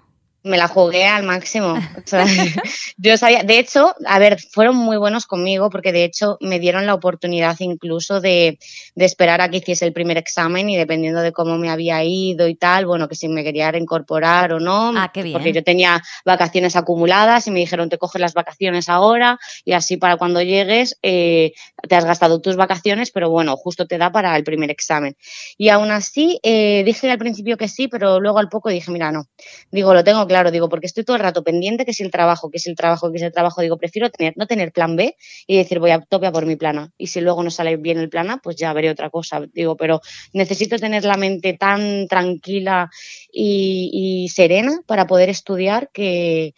Me 0.42 0.56
la 0.56 0.68
jugué 0.68 1.06
al 1.06 1.24
máximo. 1.24 1.74
yo 2.96 3.16
sabía, 3.16 3.42
de 3.42 3.58
hecho, 3.58 3.94
a 4.06 4.18
ver, 4.18 4.38
fueron 4.40 4.76
muy 4.76 4.96
buenos 4.96 5.26
conmigo 5.26 5.68
porque 5.68 5.92
de 5.92 6.04
hecho 6.04 6.38
me 6.40 6.58
dieron 6.58 6.86
la 6.86 6.94
oportunidad 6.94 7.56
incluso 7.58 8.20
de, 8.20 8.58
de, 8.94 9.04
esperar 9.04 9.40
a 9.40 9.50
que 9.50 9.58
hiciese 9.58 9.84
el 9.84 9.92
primer 9.92 10.16
examen 10.16 10.70
y 10.70 10.76
dependiendo 10.76 11.20
de 11.20 11.32
cómo 11.32 11.58
me 11.58 11.70
había 11.70 12.02
ido 12.04 12.48
y 12.48 12.54
tal, 12.54 12.86
bueno, 12.86 13.08
que 13.08 13.14
si 13.14 13.28
me 13.28 13.42
quería 13.42 13.70
reincorporar 13.70 14.52
o 14.52 14.60
no, 14.60 14.92
ah, 14.96 15.10
qué 15.12 15.22
bien. 15.22 15.32
porque 15.32 15.52
yo 15.52 15.62
tenía 15.64 16.02
vacaciones 16.24 16.76
acumuladas 16.76 17.46
y 17.46 17.50
me 17.50 17.58
dijeron 17.58 17.88
te 17.88 17.98
coges 17.98 18.20
las 18.20 18.34
vacaciones 18.34 18.88
ahora 18.88 19.38
y 19.64 19.72
así 19.72 19.96
para 19.96 20.16
cuando 20.16 20.40
llegues 20.42 20.98
eh, 21.02 21.52
te 21.88 21.96
has 21.96 22.04
gastado 22.04 22.40
tus 22.40 22.56
vacaciones, 22.56 23.10
pero 23.10 23.30
bueno, 23.30 23.56
justo 23.56 23.86
te 23.86 23.98
da 23.98 24.12
para 24.12 24.36
el 24.36 24.44
primer 24.44 24.70
examen. 24.70 25.16
Y 25.56 25.68
aún 25.70 25.90
así 25.90 26.38
eh, 26.42 26.82
dije 26.84 27.10
al 27.10 27.18
principio 27.18 27.56
que 27.56 27.68
sí, 27.68 27.88
pero 27.88 28.20
luego 28.20 28.38
al 28.38 28.48
poco 28.48 28.68
dije, 28.68 28.90
mira, 28.90 29.10
no, 29.10 29.26
digo, 29.70 29.94
lo 29.94 30.04
tengo 30.04 30.27
claro, 30.28 30.50
digo, 30.50 30.68
porque 30.68 30.86
estoy 30.86 31.04
todo 31.04 31.16
el 31.16 31.22
rato 31.22 31.42
pendiente 31.42 31.84
que 31.84 31.90
es 31.90 32.00
el 32.00 32.10
trabajo, 32.10 32.50
que 32.50 32.58
es 32.58 32.66
el 32.66 32.76
trabajo, 32.76 33.10
que 33.10 33.16
es 33.16 33.22
el 33.24 33.32
trabajo, 33.32 33.60
digo, 33.62 33.78
prefiero 33.78 34.10
tener, 34.10 34.34
no 34.36 34.46
tener 34.46 34.72
plan 34.72 34.94
B 34.94 35.16
y 35.46 35.56
decir 35.56 35.80
voy 35.80 35.90
a 35.90 36.00
tope 36.00 36.30
por 36.30 36.46
mi 36.46 36.56
plana. 36.56 36.92
Y 36.96 37.08
si 37.08 37.20
luego 37.20 37.42
no 37.42 37.50
sale 37.50 37.76
bien 37.76 37.98
el 37.98 38.08
plan 38.08 38.30
A, 38.30 38.38
pues 38.38 38.56
ya 38.56 38.72
veré 38.72 38.90
otra 38.90 39.10
cosa. 39.10 39.40
Digo, 39.52 39.76
pero 39.76 40.00
necesito 40.32 40.78
tener 40.78 41.04
la 41.04 41.16
mente 41.16 41.54
tan 41.54 42.06
tranquila 42.06 42.90
y 43.32 44.28
serena 44.32 44.78
para 44.86 45.06
poder 45.06 45.28
estudiar 45.30 45.90
que 45.92 46.54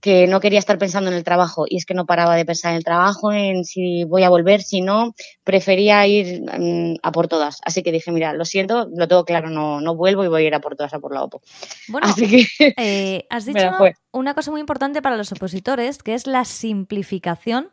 que 0.00 0.26
no 0.26 0.40
quería 0.40 0.58
estar 0.58 0.78
pensando 0.78 1.10
en 1.10 1.16
el 1.16 1.24
trabajo 1.24 1.66
y 1.68 1.76
es 1.76 1.84
que 1.84 1.94
no 1.94 2.06
paraba 2.06 2.36
de 2.36 2.44
pensar 2.44 2.72
en 2.72 2.78
el 2.78 2.84
trabajo, 2.84 3.32
en 3.32 3.64
si 3.64 4.04
voy 4.04 4.22
a 4.22 4.30
volver, 4.30 4.62
si 4.62 4.80
no, 4.80 5.14
prefería 5.44 6.06
ir 6.06 6.42
mm, 6.42 6.96
a 7.02 7.12
por 7.12 7.28
todas. 7.28 7.60
Así 7.64 7.82
que 7.82 7.92
dije, 7.92 8.10
mira, 8.10 8.32
lo 8.32 8.44
siento, 8.44 8.88
lo 8.94 9.08
tengo 9.08 9.24
claro, 9.24 9.50
no, 9.50 9.80
no 9.80 9.94
vuelvo 9.94 10.24
y 10.24 10.28
voy 10.28 10.44
a 10.44 10.46
ir 10.46 10.54
a 10.54 10.60
por 10.60 10.76
todas, 10.76 10.94
a 10.94 11.00
por 11.00 11.12
la 11.12 11.22
OPO. 11.22 11.42
Bueno, 11.88 12.06
Así 12.06 12.28
que, 12.28 12.72
eh, 12.76 13.26
has 13.30 13.44
dicho 13.44 13.70
una 14.12 14.34
cosa 14.34 14.50
muy 14.50 14.60
importante 14.60 15.02
para 15.02 15.16
los 15.16 15.32
opositores, 15.32 16.02
que 16.02 16.14
es 16.14 16.26
la 16.26 16.44
simplificación 16.44 17.70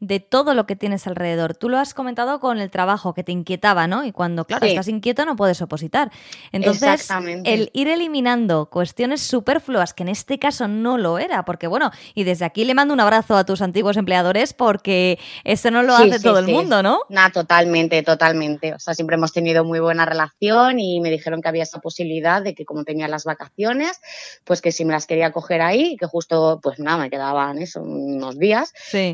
de 0.00 0.18
todo 0.18 0.54
lo 0.54 0.66
que 0.66 0.76
tienes 0.76 1.06
alrededor. 1.06 1.54
Tú 1.54 1.68
lo 1.68 1.78
has 1.78 1.92
comentado 1.92 2.40
con 2.40 2.58
el 2.58 2.70
trabajo 2.70 3.12
que 3.12 3.22
te 3.22 3.32
inquietaba, 3.32 3.86
¿no? 3.86 4.04
Y 4.04 4.12
cuando, 4.12 4.46
claro, 4.46 4.66
estás 4.66 4.88
inquieto 4.88 5.26
no 5.26 5.36
puedes 5.36 5.60
opositar. 5.60 6.10
Entonces, 6.52 7.08
el 7.44 7.70
ir 7.74 7.88
eliminando 7.88 8.70
cuestiones 8.70 9.20
superfluas, 9.20 9.92
que 9.92 10.02
en 10.02 10.08
este 10.08 10.38
caso 10.38 10.68
no 10.68 10.96
lo 10.96 11.18
era, 11.18 11.44
porque 11.44 11.66
bueno, 11.66 11.90
y 12.14 12.24
desde 12.24 12.46
aquí 12.46 12.64
le 12.64 12.74
mando 12.74 12.94
un 12.94 13.00
abrazo 13.00 13.36
a 13.36 13.44
tus 13.44 13.60
antiguos 13.60 13.98
empleadores 13.98 14.54
porque 14.54 15.18
eso 15.44 15.70
no 15.70 15.82
lo 15.82 15.94
hace 15.94 16.18
todo 16.18 16.38
el 16.38 16.48
mundo, 16.48 16.82
¿no? 16.82 17.00
Nada, 17.10 17.30
totalmente, 17.30 18.02
totalmente. 18.02 18.72
O 18.72 18.78
sea, 18.78 18.94
siempre 18.94 19.16
hemos 19.16 19.32
tenido 19.32 19.64
muy 19.64 19.80
buena 19.80 20.06
relación 20.06 20.80
y 20.80 21.00
me 21.00 21.10
dijeron 21.10 21.42
que 21.42 21.48
había 21.48 21.64
esa 21.64 21.80
posibilidad 21.80 22.42
de 22.42 22.54
que 22.54 22.64
como 22.64 22.84
tenía 22.84 23.06
las 23.06 23.24
vacaciones, 23.24 24.00
pues 24.44 24.62
que 24.62 24.72
si 24.72 24.86
me 24.86 24.92
las 24.92 25.06
quería 25.06 25.30
coger 25.30 25.60
ahí, 25.60 25.96
que 25.98 26.06
justo, 26.06 26.58
pues 26.62 26.78
nada, 26.78 26.96
me 26.96 27.10
quedaban 27.10 27.58
eso, 27.58 27.82
unos 27.82 28.38
días, 28.38 28.72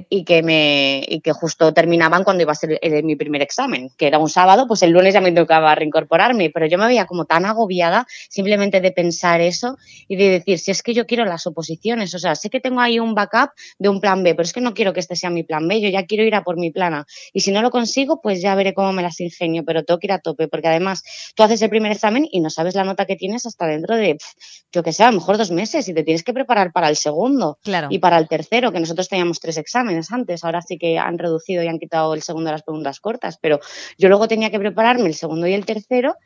y 0.09 0.25
que 0.25 0.43
me, 0.45 0.76
y 1.07 1.21
que 1.21 1.33
justo 1.33 1.73
terminaban 1.73 2.25
cuando 2.25 2.43
iba 2.43 2.53
a 2.53 2.55
ser 2.55 2.79
mi 3.03 3.17
primer 3.17 3.43
examen, 3.43 3.91
que 3.97 4.07
era 4.07 4.19
un 4.19 4.29
sábado, 4.29 4.67
pues 4.67 4.83
el 4.83 4.91
lunes 4.91 5.15
ya 5.15 5.21
me 5.21 5.33
tocaba 5.33 5.75
reincorporarme, 5.75 6.51
pero 6.51 6.67
yo 6.67 6.79
me 6.79 6.87
veía 6.87 7.07
como 7.07 7.25
tan 7.25 7.45
agobiada 7.45 8.07
simplemente 8.29 8.81
de 8.81 8.93
pensar 8.93 9.41
eso 9.41 9.77
y 10.09 10.17
de 10.17 10.31
decir, 10.31 10.59
si 10.59 10.71
es 10.71 10.83
que 10.83 10.95
yo 10.95 11.07
quiero 11.07 11.25
las 11.25 11.47
oposiciones, 11.47 12.15
o 12.15 12.19
sea, 12.19 12.35
sé 12.35 12.51
que 12.51 12.61
tengo 12.61 12.81
ahí 12.81 12.99
un 12.99 13.15
backup 13.15 13.51
de 13.79 13.89
un 13.89 14.01
plan 14.01 14.23
B, 14.23 14.35
pero 14.35 14.45
es 14.45 14.53
que 14.53 14.61
no 14.61 14.75
quiero 14.75 14.93
que 14.93 15.01
este 15.01 15.17
sea 15.17 15.31
mi 15.31 15.43
plan 15.43 15.67
B, 15.69 15.81
yo 15.81 15.89
ya 15.89 16.05
quiero 16.07 16.25
ir 16.25 16.35
a 16.35 16.43
por 16.43 16.57
mi 16.57 16.71
plana. 16.71 17.07
Y 17.33 17.41
si 17.41 17.53
no 17.53 17.63
lo 17.63 17.71
consigo, 17.71 18.21
pues 18.21 18.41
ya 18.41 18.55
veré 18.55 18.75
cómo 18.75 18.93
me 18.93 19.03
las 19.03 19.21
ingenio, 19.21 19.65
pero 19.65 19.85
tengo 19.85 19.99
que 19.99 20.07
ir 20.07 20.13
a 20.13 20.19
tope, 20.19 20.49
porque 20.49 20.69
además 20.69 21.03
tú 21.35 21.43
haces 21.43 21.61
el 21.63 21.71
primer 21.71 21.93
examen 21.93 22.27
y 22.31 22.41
no 22.41 22.51
sabes 22.51 22.75
la 22.75 22.85
nota 22.85 23.07
que 23.07 23.17
tienes 23.17 23.47
hasta 23.47 23.67
dentro 23.67 23.97
de, 23.97 24.19
yo 24.73 24.83
que 24.83 24.93
sé, 24.93 25.05
a 25.05 25.11
lo 25.11 25.19
mejor 25.19 25.39
dos 25.39 25.51
meses 25.51 25.89
y 25.89 25.95
te 25.95 26.03
tienes 26.03 26.23
que 26.23 26.33
preparar 26.33 26.73
para 26.73 26.89
el 26.89 26.97
segundo 26.97 27.59
claro. 27.63 27.89
y 27.91 27.99
para 27.99 28.19
el 28.19 28.29
tercero, 28.29 28.73
que 28.73 28.81
nosotros 28.81 29.09
teníamos 29.09 29.41
tres 29.41 29.57
exámenes 29.57 30.13
antes, 30.13 30.45
ahora 30.45 30.63
sí 30.67 30.79
que 30.79 30.99
han 30.99 31.19
reducido 31.19 31.63
y 31.63 31.69
han 31.69 31.79
quitado 31.79 32.15
el 32.15 32.23
segundo 32.23 32.49
de 32.49 32.53
las 32.53 32.63
preguntas 32.63 33.01
cortas, 33.01 33.39
pero 33.41 33.61
yo 33.99 34.09
luego 34.09 34.29
tenía 34.29 34.51
que 34.51 34.59
prepararme 34.59 35.07
el 35.07 35.15
segundo 35.15 35.47
y 35.47 35.55
el 35.55 35.67
tercero 35.67 36.17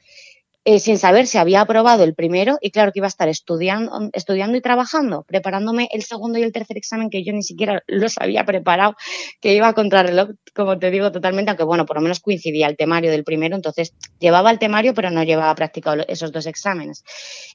eh, 0.64 0.78
sin 0.78 0.98
saber 0.98 1.26
si 1.26 1.38
había 1.38 1.62
aprobado 1.62 2.04
el 2.04 2.14
primero 2.14 2.58
y 2.60 2.70
claro 2.70 2.92
que 2.92 2.98
iba 2.98 3.06
a 3.06 3.08
estar 3.08 3.28
estudiando, 3.28 4.10
estudiando 4.12 4.58
y 4.58 4.60
trabajando, 4.60 5.24
preparándome 5.24 5.88
el 5.90 6.02
segundo 6.02 6.38
y 6.38 6.42
el 6.42 6.52
tercer 6.52 6.76
examen 6.76 7.08
que 7.08 7.24
yo 7.24 7.32
ni 7.32 7.42
siquiera 7.42 7.82
los 7.86 8.18
había 8.18 8.44
preparado, 8.44 8.94
que 9.40 9.54
iba 9.54 9.68
a 9.68 9.72
contrarreloj, 9.72 10.32
como 10.54 10.78
te 10.78 10.90
digo, 10.90 11.10
totalmente, 11.12 11.50
aunque 11.50 11.64
bueno, 11.64 11.86
por 11.86 11.96
lo 11.96 12.02
menos 12.02 12.20
coincidía 12.20 12.66
el 12.66 12.76
temario 12.76 13.10
del 13.10 13.24
primero, 13.24 13.56
entonces 13.56 13.94
llevaba 14.18 14.50
el 14.50 14.58
temario 14.58 14.92
pero 14.92 15.10
no 15.10 15.22
llevaba 15.22 15.54
practicado 15.54 16.04
esos 16.06 16.30
dos 16.30 16.46
exámenes. 16.46 17.04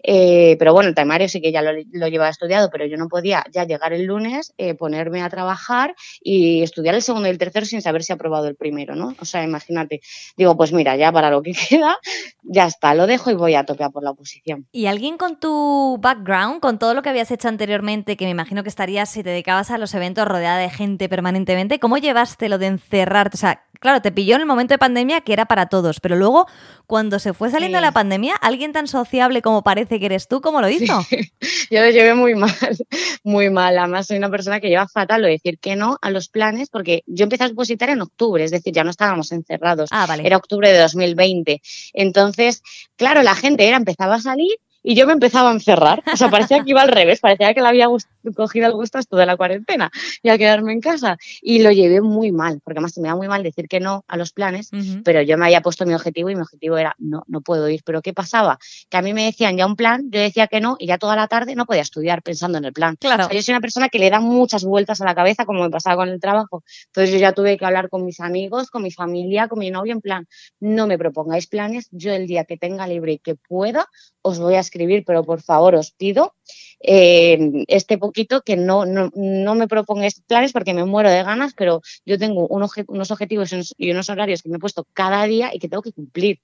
Eh, 0.01 0.55
pero 0.57 0.73
bueno, 0.73 0.89
el 0.89 0.95
temario 0.95 1.29
sí 1.29 1.41
que 1.41 1.51
ya 1.51 1.61
lo, 1.61 2.07
llevaba 2.07 2.29
estudiado, 2.29 2.69
pero 2.71 2.87
yo 2.87 2.97
no 2.97 3.07
podía 3.07 3.45
ya 3.51 3.65
llegar 3.65 3.93
el 3.93 4.05
lunes, 4.05 4.53
eh, 4.57 4.73
ponerme 4.73 5.21
a 5.21 5.29
trabajar 5.29 5.93
y 6.21 6.63
estudiar 6.63 6.95
el 6.95 7.03
segundo 7.03 7.27
y 7.27 7.31
el 7.31 7.37
tercero 7.37 7.67
sin 7.67 7.83
saber 7.83 8.01
si 8.01 8.13
ha 8.13 8.15
aprobado 8.15 8.47
el 8.47 8.55
primero, 8.55 8.95
¿no? 8.95 9.15
O 9.19 9.25
sea, 9.25 9.43
imagínate, 9.43 10.01
digo, 10.35 10.57
pues 10.57 10.73
mira, 10.73 10.95
ya 10.95 11.11
para 11.11 11.29
lo 11.29 11.43
que 11.43 11.53
queda, 11.69 11.99
ya 12.41 12.65
está 12.65 12.94
lo 12.95 13.07
dejo 13.07 13.31
y 13.31 13.35
voy 13.35 13.55
a 13.55 13.63
topear 13.63 13.91
por 13.91 14.03
la 14.03 14.11
oposición. 14.11 14.67
¿Y 14.71 14.87
alguien 14.87 15.17
con 15.17 15.39
tu 15.39 15.97
background, 16.01 16.59
con 16.59 16.79
todo 16.79 16.93
lo 16.93 17.01
que 17.01 17.09
habías 17.09 17.31
hecho 17.31 17.47
anteriormente, 17.47 18.17
que 18.17 18.25
me 18.25 18.31
imagino 18.31 18.63
que 18.63 18.69
estarías 18.69 19.09
si 19.09 19.23
te 19.23 19.29
dedicabas 19.29 19.71
a 19.71 19.77
los 19.77 19.93
eventos 19.93 20.27
rodeada 20.27 20.57
de 20.57 20.69
gente 20.69 21.09
permanentemente, 21.09 21.79
¿cómo 21.79 21.97
llevaste 21.97 22.49
lo 22.49 22.57
de 22.57 22.67
encerrarte? 22.67 23.35
O 23.35 23.39
sea, 23.39 23.63
claro, 23.79 24.01
te 24.01 24.11
pilló 24.11 24.35
en 24.35 24.41
el 24.41 24.47
momento 24.47 24.73
de 24.73 24.77
pandemia 24.77 25.21
que 25.21 25.33
era 25.33 25.45
para 25.45 25.67
todos, 25.67 25.99
pero 25.99 26.15
luego 26.15 26.47
cuando 26.87 27.19
se 27.19 27.33
fue 27.33 27.49
saliendo 27.49 27.79
la 27.81 27.91
pandemia, 27.91 28.35
alguien 28.35 28.73
tan 28.73 28.87
sociable 28.87 29.41
como 29.41 29.63
parece 29.63 29.99
que 29.99 30.05
eres 30.07 30.27
tú, 30.27 30.41
¿cómo 30.41 30.61
lo 30.61 30.69
hizo? 30.69 31.05
Yo 31.71 31.81
lo 31.81 31.89
llevé 31.89 32.13
muy 32.15 32.35
mal, 32.35 32.51
muy 33.23 33.49
mal. 33.49 33.77
Además, 33.77 34.07
soy 34.07 34.17
una 34.17 34.29
persona 34.29 34.59
que 34.59 34.69
lleva 34.69 34.87
fatal 34.87 35.21
lo 35.21 35.27
de 35.27 35.33
decir 35.33 35.59
que 35.59 35.75
no 35.75 35.97
a 36.01 36.09
los 36.09 36.29
planes, 36.29 36.69
porque 36.69 37.03
yo 37.07 37.23
empecé 37.23 37.43
a 37.43 37.47
expositar 37.47 37.89
en 37.89 38.01
octubre, 38.01 38.43
es 38.43 38.51
decir, 38.51 38.73
ya 38.73 38.83
no 38.83 38.89
estábamos 38.89 39.31
encerrados. 39.31 39.89
Ah, 39.91 40.05
vale. 40.05 40.25
Era 40.25 40.37
octubre 40.37 40.71
de 40.71 40.79
2020. 40.79 41.61
Entonces, 41.93 42.61
claro, 42.95 43.23
la 43.23 43.35
gente 43.35 43.67
era, 43.67 43.77
empezaba 43.77 44.15
a 44.15 44.21
salir 44.21 44.55
y 44.85 44.95
yo 44.95 45.07
me 45.07 45.13
empezaba 45.13 45.49
a 45.49 45.53
encerrar. 45.53 46.03
O 46.13 46.15
sea, 46.15 46.29
parecía 46.29 46.63
que 46.63 46.69
iba 46.69 46.81
al 46.81 46.89
revés, 46.89 47.19
parecía 47.19 47.53
que 47.53 47.61
le 47.61 47.67
había 47.67 47.87
cogido 48.35 48.67
el 48.67 48.73
gusto 48.73 48.99
esto 48.99 49.17
de 49.17 49.25
la 49.25 49.35
cuarentena 49.35 49.91
y 50.21 50.29
a 50.29 50.37
quedarme 50.37 50.73
en 50.73 50.79
casa. 50.79 51.17
Y 51.41 51.63
lo 51.63 51.71
llevé 51.71 52.01
muy 52.01 52.31
mal, 52.31 52.61
porque 52.63 52.77
además 52.77 52.97
me 52.99 53.07
da 53.07 53.15
muy 53.15 53.27
mal 53.27 53.41
decir 53.41 53.67
que 53.67 53.79
no 53.79 54.05
a 54.07 54.15
los 54.15 54.31
planes, 54.31 54.69
pero 55.03 55.23
yo 55.23 55.37
me 55.37 55.45
había 55.45 55.61
puesto 55.61 55.85
mi 55.85 55.95
objetivo 55.95 56.29
y 56.29 56.35
mi 56.35 56.41
objetivo 56.41 56.77
era, 56.77 56.95
no, 56.99 57.23
no 57.27 57.41
puedo 57.41 57.67
ir. 57.67 57.81
Pero 57.83 58.01
¿qué 58.03 58.13
pasaba? 58.13 58.59
Que 58.89 58.97
a 58.97 59.01
mí 59.01 59.13
me 59.13 59.25
decían 59.25 59.57
ya 59.57 59.65
un 59.65 59.75
plan, 59.75 60.09
yo 60.11 60.19
decía 60.19 60.47
que 60.47 60.61
no 60.61 60.77
y 60.79 60.85
ya 60.85 60.99
toda 60.99 61.15
la 61.15 61.27
tarde 61.27 61.55
no 61.55 61.65
podía 61.65 61.81
estudiar 61.81 62.21
pensando 62.21 62.59
en 62.59 62.65
el 62.65 62.73
plan. 62.73 62.95
Claro. 62.99 63.25
O 63.25 63.27
sea, 63.27 63.35
yo 63.35 63.41
soy 63.41 63.53
una 63.53 63.61
persona 63.61 63.89
que 63.89 63.97
le 63.97 64.11
da 64.11 64.19
muchas 64.19 64.63
vueltas 64.63 65.01
a 65.01 65.05
la 65.05 65.15
cabeza, 65.15 65.45
como 65.45 65.63
me 65.63 65.71
pasaba 65.71 65.95
con 65.95 66.09
el 66.09 66.19
trabajo. 66.19 66.63
Entonces 66.87 67.11
yo 67.11 67.17
ya 67.17 67.31
tuve 67.31 67.57
que 67.57 67.65
hablar 67.65 67.89
con 67.89 68.05
mis 68.05 68.19
amigos, 68.19 68.69
con 68.69 68.83
mi 68.83 68.91
familia, 68.91 69.47
con 69.47 69.59
mi 69.59 69.71
novio, 69.71 69.93
en 69.93 70.01
plan, 70.01 70.27
no 70.59 70.85
me 70.85 70.99
propongáis 70.99 71.47
planes, 71.47 71.87
yo 71.91 72.13
el 72.13 72.27
día 72.27 72.45
que 72.45 72.57
tenga 72.57 72.85
libre 72.85 73.13
y 73.13 73.17
que 73.17 73.33
pueda, 73.35 73.87
os 74.25 74.39
voy 74.39 74.55
a 74.55 74.65
escribir, 74.65 75.03
pero 75.05 75.23
por 75.23 75.39
favor 75.41 75.75
os 75.75 75.91
pido 75.91 76.33
eh, 76.81 77.37
este 77.67 77.97
poquito 77.97 78.41
que 78.41 78.55
no, 78.57 78.85
no, 78.85 79.11
no, 79.15 79.55
me 79.55 79.67
propongáis 79.67 80.21
planes 80.21 80.51
porque 80.51 80.73
me 80.73 80.85
muero 80.85 81.09
de 81.09 81.23
ganas, 81.23 81.53
pero 81.53 81.81
yo 82.05 82.17
tengo 82.17 82.47
unos 82.47 83.11
objetivos 83.11 83.53
y 83.77 83.91
unos 83.91 84.09
horarios 84.09 84.41
que 84.41 84.49
me 84.49 84.57
he 84.57 84.59
puesto 84.59 84.85
cada 84.93 85.23
día 85.25 85.53
y 85.53 85.59
que 85.59 85.69
tengo 85.69 85.83
que 85.83 85.93
cumplir. 85.93 86.39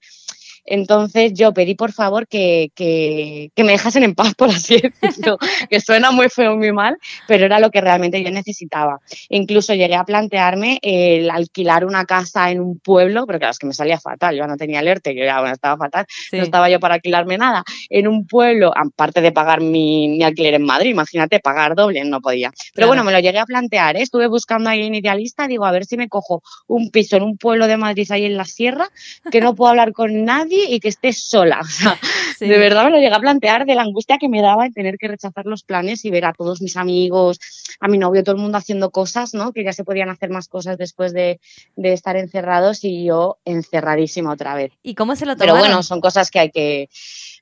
Entonces 0.65 1.33
yo 1.33 1.53
pedí 1.53 1.75
por 1.75 1.91
favor 1.91 2.27
que, 2.27 2.71
que, 2.75 3.51
que, 3.55 3.63
me 3.63 3.73
dejasen 3.73 4.03
en 4.03 4.15
paz, 4.15 4.33
por 4.37 4.49
así 4.49 4.81
decirlo, 5.01 5.37
que 5.69 5.79
suena 5.79 6.11
muy 6.11 6.29
feo, 6.29 6.55
muy 6.55 6.71
mal, 6.71 6.97
pero 7.27 7.45
era 7.45 7.59
lo 7.59 7.71
que 7.71 7.81
realmente 7.81 8.23
yo 8.23 8.31
necesitaba. 8.31 8.99
Incluso 9.29 9.73
llegué 9.73 9.95
a 9.95 10.03
plantearme 10.03 10.79
el 10.81 11.29
alquilar 11.29 11.85
una 11.85 12.05
casa 12.05 12.51
en 12.51 12.59
un 12.59 12.79
pueblo, 12.79 13.25
pero 13.25 13.39
claro, 13.39 13.51
es 13.51 13.59
que 13.59 13.67
me 13.67 13.73
salía 13.73 13.99
fatal, 13.99 14.35
yo 14.35 14.45
no 14.47 14.57
tenía 14.57 14.79
alerta, 14.79 15.11
yo 15.11 15.23
ya 15.23 15.39
bueno, 15.39 15.53
estaba 15.53 15.77
fatal, 15.77 16.05
no 16.31 16.43
estaba 16.43 16.69
yo 16.69 16.79
para 16.79 16.95
alquilarme 16.95 17.37
nada. 17.37 17.63
En 17.89 18.07
un 18.07 18.27
pueblo, 18.27 18.71
aparte 18.75 19.21
de 19.21 19.31
pagar 19.31 19.61
mi, 19.61 20.09
mi 20.09 20.23
alquiler 20.23 20.55
en 20.55 20.63
Madrid, 20.63 20.91
imagínate, 20.91 21.39
pagar 21.39 21.75
doble, 21.75 22.03
no 22.03 22.21
podía. 22.21 22.51
Pero 22.73 22.87
bueno, 22.87 23.03
me 23.03 23.11
lo 23.11 23.19
llegué 23.19 23.39
a 23.39 23.45
plantear, 23.45 23.97
¿eh? 23.97 24.01
estuve 24.03 24.27
buscando 24.27 24.69
ahí 24.69 24.85
en 24.85 24.95
Idealista, 24.95 25.47
digo, 25.47 25.65
a 25.65 25.71
ver 25.71 25.85
si 25.85 25.97
me 25.97 26.07
cojo 26.07 26.43
un 26.67 26.91
piso 26.91 27.17
en 27.17 27.23
un 27.23 27.37
pueblo 27.37 27.67
de 27.67 27.77
Madrid 27.77 28.07
ahí 28.11 28.25
en 28.25 28.37
la 28.37 28.45
sierra, 28.45 28.89
que 29.31 29.41
no 29.41 29.55
puedo 29.55 29.69
hablar 29.69 29.93
con 29.93 30.23
nadie 30.25 30.50
y 30.51 30.79
que 30.79 30.89
estés 30.89 31.23
sola. 31.23 31.61
de 32.39 32.57
verdad 32.57 32.85
me 32.85 32.91
lo 32.91 32.97
llegué 32.97 33.13
a 33.13 33.19
plantear 33.19 33.65
de 33.65 33.75
la 33.75 33.83
angustia 33.83 34.17
que 34.19 34.29
me 34.29 34.41
daba 34.41 34.65
en 34.65 34.73
tener 34.73 34.97
que 34.97 35.07
rechazar 35.07 35.45
los 35.45 35.63
planes 35.63 36.05
y 36.05 36.11
ver 36.11 36.25
a 36.25 36.33
todos 36.33 36.61
mis 36.61 36.77
amigos, 36.77 37.39
a 37.79 37.87
mi 37.87 37.97
novio, 37.97 38.23
todo 38.23 38.35
el 38.35 38.41
mundo 38.41 38.57
haciendo 38.57 38.91
cosas, 38.91 39.33
¿no? 39.33 39.53
Que 39.53 39.63
ya 39.63 39.73
se 39.73 39.83
podían 39.83 40.09
hacer 40.09 40.29
más 40.29 40.47
cosas 40.47 40.77
después 40.77 41.13
de, 41.13 41.39
de 41.75 41.93
estar 41.93 42.15
encerrados 42.15 42.83
y 42.83 43.05
yo 43.05 43.37
encerradísima 43.45 44.31
otra 44.31 44.55
vez. 44.55 44.71
¿Y 44.83 44.95
cómo 44.95 45.15
se 45.15 45.25
lo 45.25 45.35
tomaron? 45.35 45.55
Pero 45.55 45.67
bueno, 45.67 45.83
son 45.83 46.01
cosas 46.01 46.31
que 46.31 46.39
hay 46.39 46.51
que 46.51 46.89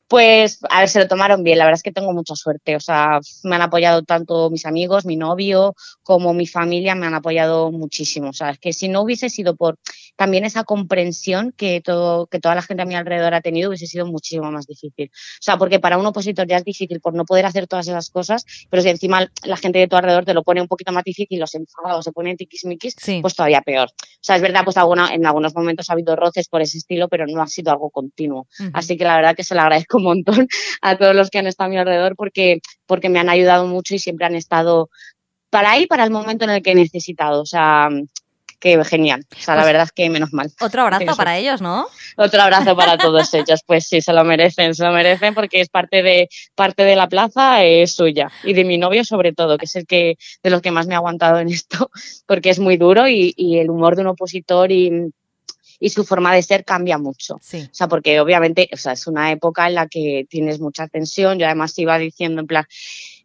pues, 0.09 0.59
a 0.71 0.79
ver, 0.79 0.89
se 0.89 0.99
lo 0.99 1.07
tomaron 1.07 1.43
bien. 1.43 1.59
La 1.59 1.65
verdad 1.65 1.77
es 1.77 1.83
que 1.83 1.91
tengo 1.91 2.11
mucha 2.13 2.35
suerte. 2.35 2.75
O 2.75 2.79
sea, 2.79 3.19
me 3.43 3.55
han 3.55 3.61
apoyado 3.61 4.01
tanto 4.01 4.49
mis 4.49 4.65
amigos, 4.65 5.05
mi 5.05 5.15
novio, 5.15 5.75
como 6.01 6.33
mi 6.33 6.47
familia, 6.47 6.95
me 6.95 7.05
han 7.05 7.13
apoyado 7.13 7.71
muchísimo. 7.71 8.29
O 8.29 8.33
sea, 8.33 8.49
es 8.49 8.57
que 8.57 8.73
si 8.73 8.87
no 8.87 9.03
hubiese 9.03 9.29
sido 9.29 9.55
por 9.55 9.77
también 10.15 10.45
esa 10.45 10.63
comprensión 10.63 11.53
que, 11.55 11.79
todo, 11.79 12.25
que 12.25 12.39
toda 12.39 12.55
la 12.55 12.63
gente 12.63 12.81
a 12.81 12.85
mi 12.87 12.95
alrededor 12.95 13.35
ha 13.35 13.41
tenido, 13.41 13.69
hubiese 13.69 13.85
sido 13.85 14.07
muchísimo 14.07 14.51
más 14.51 14.65
difícil. 14.65 15.11
O 15.13 15.41
sea, 15.41 15.57
porque 15.57 15.79
para 15.79 15.99
un 15.99 16.05
opositor 16.07 16.47
ya 16.47 16.57
es 16.57 16.65
difícil 16.65 16.99
por 17.01 17.13
no 17.13 17.23
poder 17.23 17.45
hacer 17.45 17.67
todas 17.67 17.87
esas 17.87 18.09
cosas, 18.09 18.43
pero 18.71 18.81
si 18.81 18.89
encima 18.89 19.31
la 19.43 19.57
gente 19.57 19.77
de 19.77 19.87
tu 19.87 19.95
alrededor 19.95 20.25
te 20.25 20.33
lo 20.33 20.43
pone 20.43 20.59
un 20.59 20.67
poquito 20.67 20.91
más 20.91 21.03
difícil, 21.03 21.39
los 21.39 21.53
enfadados 21.53 22.03
se 22.03 22.11
ponen 22.11 22.35
tiquismiquis, 22.35 22.95
pues 23.21 23.35
todavía 23.35 23.61
peor. 23.61 23.89
O 23.89 24.21
sea, 24.21 24.35
es 24.35 24.41
verdad, 24.41 24.61
pues 24.63 24.75
alguna, 24.75 25.13
en 25.13 25.25
algunos 25.25 25.55
momentos 25.55 25.89
ha 25.89 25.93
habido 25.93 26.15
roces 26.15 26.49
por 26.49 26.63
ese 26.63 26.79
estilo, 26.79 27.07
pero 27.07 27.25
no 27.27 27.43
ha 27.43 27.47
sido 27.47 27.71
algo 27.71 27.91
continuo. 27.91 28.47
Así 28.73 28.97
que 28.97 29.03
la 29.03 29.15
verdad 29.15 29.35
que 29.35 29.43
se 29.43 29.53
lo 29.53 29.61
agradezco 29.61 29.98
un 29.99 30.05
montón 30.05 30.47
a 30.81 30.97
todos 30.97 31.15
los 31.15 31.29
que 31.29 31.39
han 31.39 31.47
estado 31.47 31.67
a 31.67 31.71
mi 31.71 31.77
alrededor 31.77 32.15
porque, 32.15 32.61
porque 32.85 33.09
me 33.09 33.19
han 33.19 33.29
ayudado 33.29 33.67
mucho 33.67 33.95
y 33.95 33.99
siempre 33.99 34.25
han 34.25 34.35
estado 34.35 34.89
para 35.49 35.71
ahí, 35.71 35.87
para 35.87 36.03
el 36.03 36.11
momento 36.11 36.45
en 36.45 36.51
el 36.51 36.61
que 36.61 36.71
he 36.71 36.75
necesitado. 36.75 37.41
O 37.41 37.45
sea, 37.45 37.89
que 38.59 38.83
genial. 38.83 39.25
O 39.31 39.41
sea, 39.41 39.55
la 39.55 39.61
pues 39.61 39.67
verdad 39.67 39.83
es 39.85 39.91
que 39.91 40.09
menos 40.09 40.33
mal. 40.33 40.51
Otro 40.59 40.81
abrazo 40.81 41.15
para 41.15 41.37
ellos, 41.37 41.61
¿no? 41.61 41.87
Otro 42.17 42.41
abrazo 42.41 42.75
para 42.75 42.97
todos 42.97 43.33
ellos. 43.33 43.61
Pues 43.65 43.87
sí, 43.87 44.01
se 44.01 44.13
lo 44.13 44.23
merecen, 44.23 44.75
se 44.75 44.83
lo 44.83 44.91
merecen 44.91 45.33
porque 45.33 45.61
es 45.61 45.69
parte 45.69 46.03
de, 46.03 46.29
parte 46.55 46.83
de 46.83 46.95
la 46.95 47.07
plaza, 47.07 47.63
es 47.63 47.93
suya. 47.93 48.29
Y 48.43 48.53
de 48.53 48.65
mi 48.65 48.77
novio 48.77 49.03
sobre 49.05 49.33
todo, 49.33 49.57
que 49.57 49.65
es 49.65 49.75
el 49.75 49.87
que, 49.87 50.17
de 50.43 50.49
los 50.49 50.61
que 50.61 50.71
más 50.71 50.87
me 50.87 50.95
ha 50.95 50.97
aguantado 50.97 51.39
en 51.39 51.49
esto, 51.49 51.89
porque 52.27 52.49
es 52.49 52.59
muy 52.59 52.77
duro 52.77 53.07
y, 53.07 53.33
y 53.35 53.59
el 53.59 53.69
humor 53.69 53.95
de 53.95 54.01
un 54.01 54.09
opositor 54.09 54.71
y 54.71 55.11
y 55.79 55.89
su 55.89 56.03
forma 56.03 56.33
de 56.33 56.43
ser 56.43 56.65
cambia 56.65 56.97
mucho. 56.97 57.35
O 57.35 57.41
sea, 57.41 57.87
porque 57.87 58.19
obviamente 58.19 58.69
o 58.71 58.77
sea, 58.77 58.93
es 58.93 59.07
una 59.07 59.31
época 59.31 59.67
en 59.67 59.75
la 59.75 59.87
que 59.87 60.25
tienes 60.29 60.59
mucha 60.59 60.87
tensión. 60.87 61.39
Yo 61.39 61.45
además 61.45 61.77
iba 61.79 61.97
diciendo 61.97 62.41
en 62.41 62.47
plan, 62.47 62.65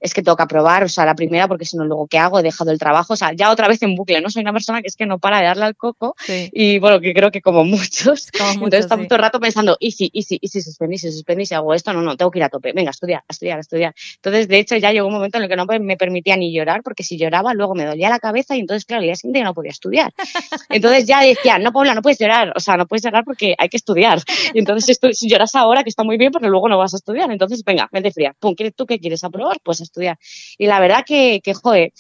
es 0.04 0.12
que 0.12 0.23
tengo 0.23 0.37
que 0.37 0.42
aprobar, 0.42 0.84
o 0.84 0.88
sea, 0.88 1.06
la 1.06 1.14
primera 1.14 1.49
porque 1.49 1.64
si 1.64 1.78
no 1.78 1.87
luego 1.87 2.06
qué 2.06 2.18
hago, 2.18 2.38
he 2.38 2.42
dejado 2.42 2.70
el 2.70 2.78
trabajo, 2.78 3.14
o 3.14 3.16
sea, 3.16 3.32
ya 3.32 3.50
otra 3.50 3.68
vez 3.68 3.82
en 3.82 3.94
bucle, 3.94 4.20
¿no? 4.20 4.28
Soy 4.28 4.42
una 4.42 4.52
persona 4.52 4.82
que 4.82 4.88
es 4.88 4.96
que 4.96 5.06
no 5.06 5.18
para 5.18 5.38
de 5.38 5.46
darle 5.46 5.64
al 5.64 5.76
coco 5.76 6.14
y 6.28 6.78
bueno, 6.78 7.00
que 7.00 7.14
creo 7.14 7.30
que 7.30 7.40
como 7.40 7.64
muchos, 7.64 8.28
entonces 8.52 8.80
estamos 8.80 9.08
todo 9.08 9.16
el 9.16 9.23
rato 9.23 9.40
pensando, 9.40 9.78
y 9.80 9.92
si, 9.92 10.11
y 10.12 10.25
si, 10.25 10.38
y 10.42 10.49
si 10.49 10.61
suspendí, 10.61 10.99
si 10.99 11.11
suspendí, 11.11 11.46
si 11.46 11.54
hago 11.54 11.73
esto, 11.73 11.94
no, 11.94 12.02
no, 12.02 12.18
tengo 12.18 12.30
que 12.30 12.38
ir 12.38 12.44
a 12.44 12.50
tope, 12.50 12.75
venga, 12.75 12.90
estudiar, 12.90 13.23
a 13.26 13.32
estudiar, 13.32 13.56
a 13.56 13.61
estudiar. 13.62 13.94
Entonces, 14.16 14.46
de 14.46 14.58
hecho, 14.58 14.76
ya 14.76 14.92
llegó 14.92 15.06
un 15.06 15.14
momento 15.14 15.38
en 15.38 15.44
el 15.44 15.49
que 15.49 15.56
no 15.56 15.64
me 15.64 15.96
permitía 15.96 16.37
ni 16.37 16.52
llorar 16.52 16.82
porque 16.82 17.02
si 17.02 17.16
lloraba 17.16 17.54
luego 17.54 17.75
me 17.75 17.87
dolía 17.87 18.11
la 18.11 18.18
cabeza 18.18 18.56
y 18.56 18.61
entonces, 18.61 18.84
claro, 18.84 19.00
el 19.00 19.06
día 19.06 19.16
siguiente 19.16 19.38
yo 19.38 19.44
no 19.46 19.54
podía 19.54 19.70
estudiar. 19.70 20.12
Entonces 20.68 21.06
ya 21.06 21.23
decía, 21.23 21.58
no, 21.58 21.73
Paula, 21.73 21.94
no 21.94 22.02
puedes 22.02 22.18
llorar, 22.18 22.52
o 22.54 22.61
sea, 22.61 22.76
no 22.76 22.87
puedes 22.87 23.02
llorar 23.04 23.25
porque 23.25 23.54
hay 23.56 23.70
que 23.70 23.78
estudiar. 23.78 24.20
Y 24.52 24.58
entonces 24.58 24.99
si 25.12 25.28
lloras 25.30 25.54
ahora, 25.54 25.82
que 25.82 25.88
está 25.88 26.04
muy 26.04 26.18
bien, 26.18 26.30
pero 26.30 26.50
luego 26.50 26.68
no 26.68 26.76
vas 26.76 26.92
a 26.92 26.99
estudiar. 26.99 27.30
Entonces, 27.30 27.64
venga, 27.64 27.88
mente 27.90 28.12
fría, 28.12 28.37
pum, 28.38 28.54
¿tú 28.76 28.84
qué 28.84 28.99
quieres 28.99 29.25
aprobar? 29.25 29.56
Pues 29.62 29.80
estudiar. 29.94 30.18
Y 30.58 30.66
la 30.66 30.80
verdad 30.80 31.04
que, 31.06 31.40
que 31.42 31.54
joder, 31.54 31.92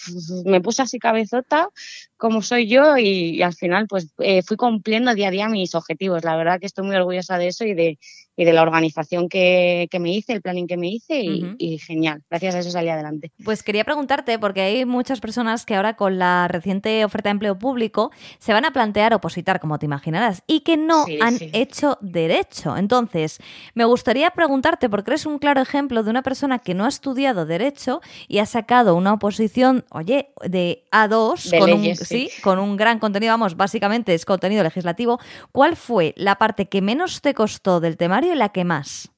me 0.44 0.60
puse 0.60 0.82
así 0.82 0.98
cabezota, 0.98 1.70
como 2.16 2.42
soy 2.42 2.68
yo 2.68 2.96
y, 2.96 3.42
al 3.42 3.54
final 3.54 3.86
pues 3.88 4.08
eh, 4.18 4.42
fui 4.42 4.56
cumpliendo 4.56 5.14
día 5.14 5.28
a 5.28 5.30
día 5.30 5.48
mis 5.48 5.74
objetivos. 5.74 6.24
La 6.24 6.36
verdad 6.36 6.60
que 6.60 6.66
estoy 6.66 6.86
muy 6.86 6.96
orgullosa 6.96 7.38
de 7.38 7.48
eso 7.48 7.64
y 7.64 7.74
de, 7.74 7.98
y 8.36 8.44
de 8.44 8.52
la 8.52 8.62
organización 8.62 9.28
que, 9.28 9.88
que, 9.90 10.00
me 10.00 10.12
hice, 10.12 10.32
el 10.32 10.42
planning 10.42 10.66
que 10.66 10.76
me 10.76 10.88
hice 10.88 11.22
y, 11.22 11.78
genial. 11.78 12.22
Gracias 12.28 12.54
a 12.54 12.58
eso 12.60 12.70
salí 12.70 12.88
adelante. 12.88 13.30
Pues 13.44 13.62
quería 13.62 13.84
preguntarte, 13.84 14.38
porque 14.38 14.62
hay 14.62 14.84
muchas 14.84 15.20
personas 15.20 15.64
que 15.64 15.74
ahora 15.74 15.96
con 15.96 16.18
la 16.18 16.48
reciente 16.48 17.04
oferta 17.04 17.28
de 17.28 17.32
empleo 17.32 17.58
público 17.58 18.10
se 18.38 18.52
van 18.52 18.64
a 18.64 18.72
plantear 18.72 19.14
opositar, 19.14 19.60
como 19.60 19.78
te 19.78 19.86
imaginarás, 19.86 20.42
y 20.46 20.60
que 20.60 20.76
no 20.76 21.04
han 21.20 21.38
hecho 21.52 21.98
derecho. 22.00 22.76
Entonces, 22.76 23.38
me 23.74 23.84
gustaría 23.84 24.30
preguntarte, 24.30 24.88
porque 24.88 25.12
eres 25.12 25.26
un 25.26 25.38
claro 25.38 25.60
ejemplo 25.60 26.02
de 26.02 26.10
una 26.10 26.22
persona 26.22 26.58
que 26.58 26.74
no 26.74 26.86
ha 26.86 26.88
estudiado 26.88 27.46
derecho 27.46 28.00
y 28.26 28.38
ha 28.38 28.46
sacado 28.46 28.96
una 28.96 29.12
oposición, 29.12 29.84
oye, 29.90 30.30
de 30.44 30.84
A2 30.90 31.58
con, 31.58 31.72
un, 31.72 31.96
sí, 31.96 32.13
con 32.42 32.58
un 32.58 32.76
gran 32.76 32.98
contenido, 32.98 33.32
vamos, 33.32 33.56
básicamente 33.56 34.14
es 34.14 34.24
contenido 34.24 34.62
legislativo. 34.62 35.20
¿Cuál 35.52 35.76
fue 35.76 36.14
la 36.16 36.36
parte 36.36 36.66
que 36.66 36.80
menos 36.80 37.20
te 37.20 37.34
costó 37.34 37.80
del 37.80 37.96
temario? 37.96 38.24
y 38.32 38.36
la 38.36 38.50
que 38.50 38.64
más. 38.64 39.10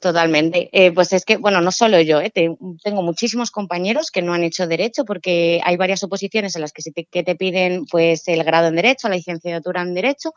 Totalmente. 0.00 0.70
Eh, 0.72 0.92
pues 0.92 1.12
es 1.12 1.26
que, 1.26 1.36
bueno, 1.36 1.60
no 1.60 1.70
solo 1.70 2.00
yo, 2.00 2.20
eh, 2.20 2.30
tengo 2.30 3.02
muchísimos 3.02 3.50
compañeros 3.50 4.10
que 4.10 4.22
no 4.22 4.32
han 4.32 4.44
hecho 4.44 4.66
derecho 4.66 5.04
porque 5.04 5.60
hay 5.62 5.76
varias 5.76 6.02
oposiciones 6.02 6.56
en 6.56 6.62
las 6.62 6.72
que, 6.72 6.82
te, 6.90 7.04
que 7.04 7.22
te 7.22 7.36
piden 7.36 7.84
pues 7.84 8.26
el 8.28 8.42
grado 8.42 8.68
en 8.68 8.76
derecho, 8.76 9.08
la 9.08 9.16
licenciatura 9.16 9.82
en 9.82 9.94
derecho 9.94 10.32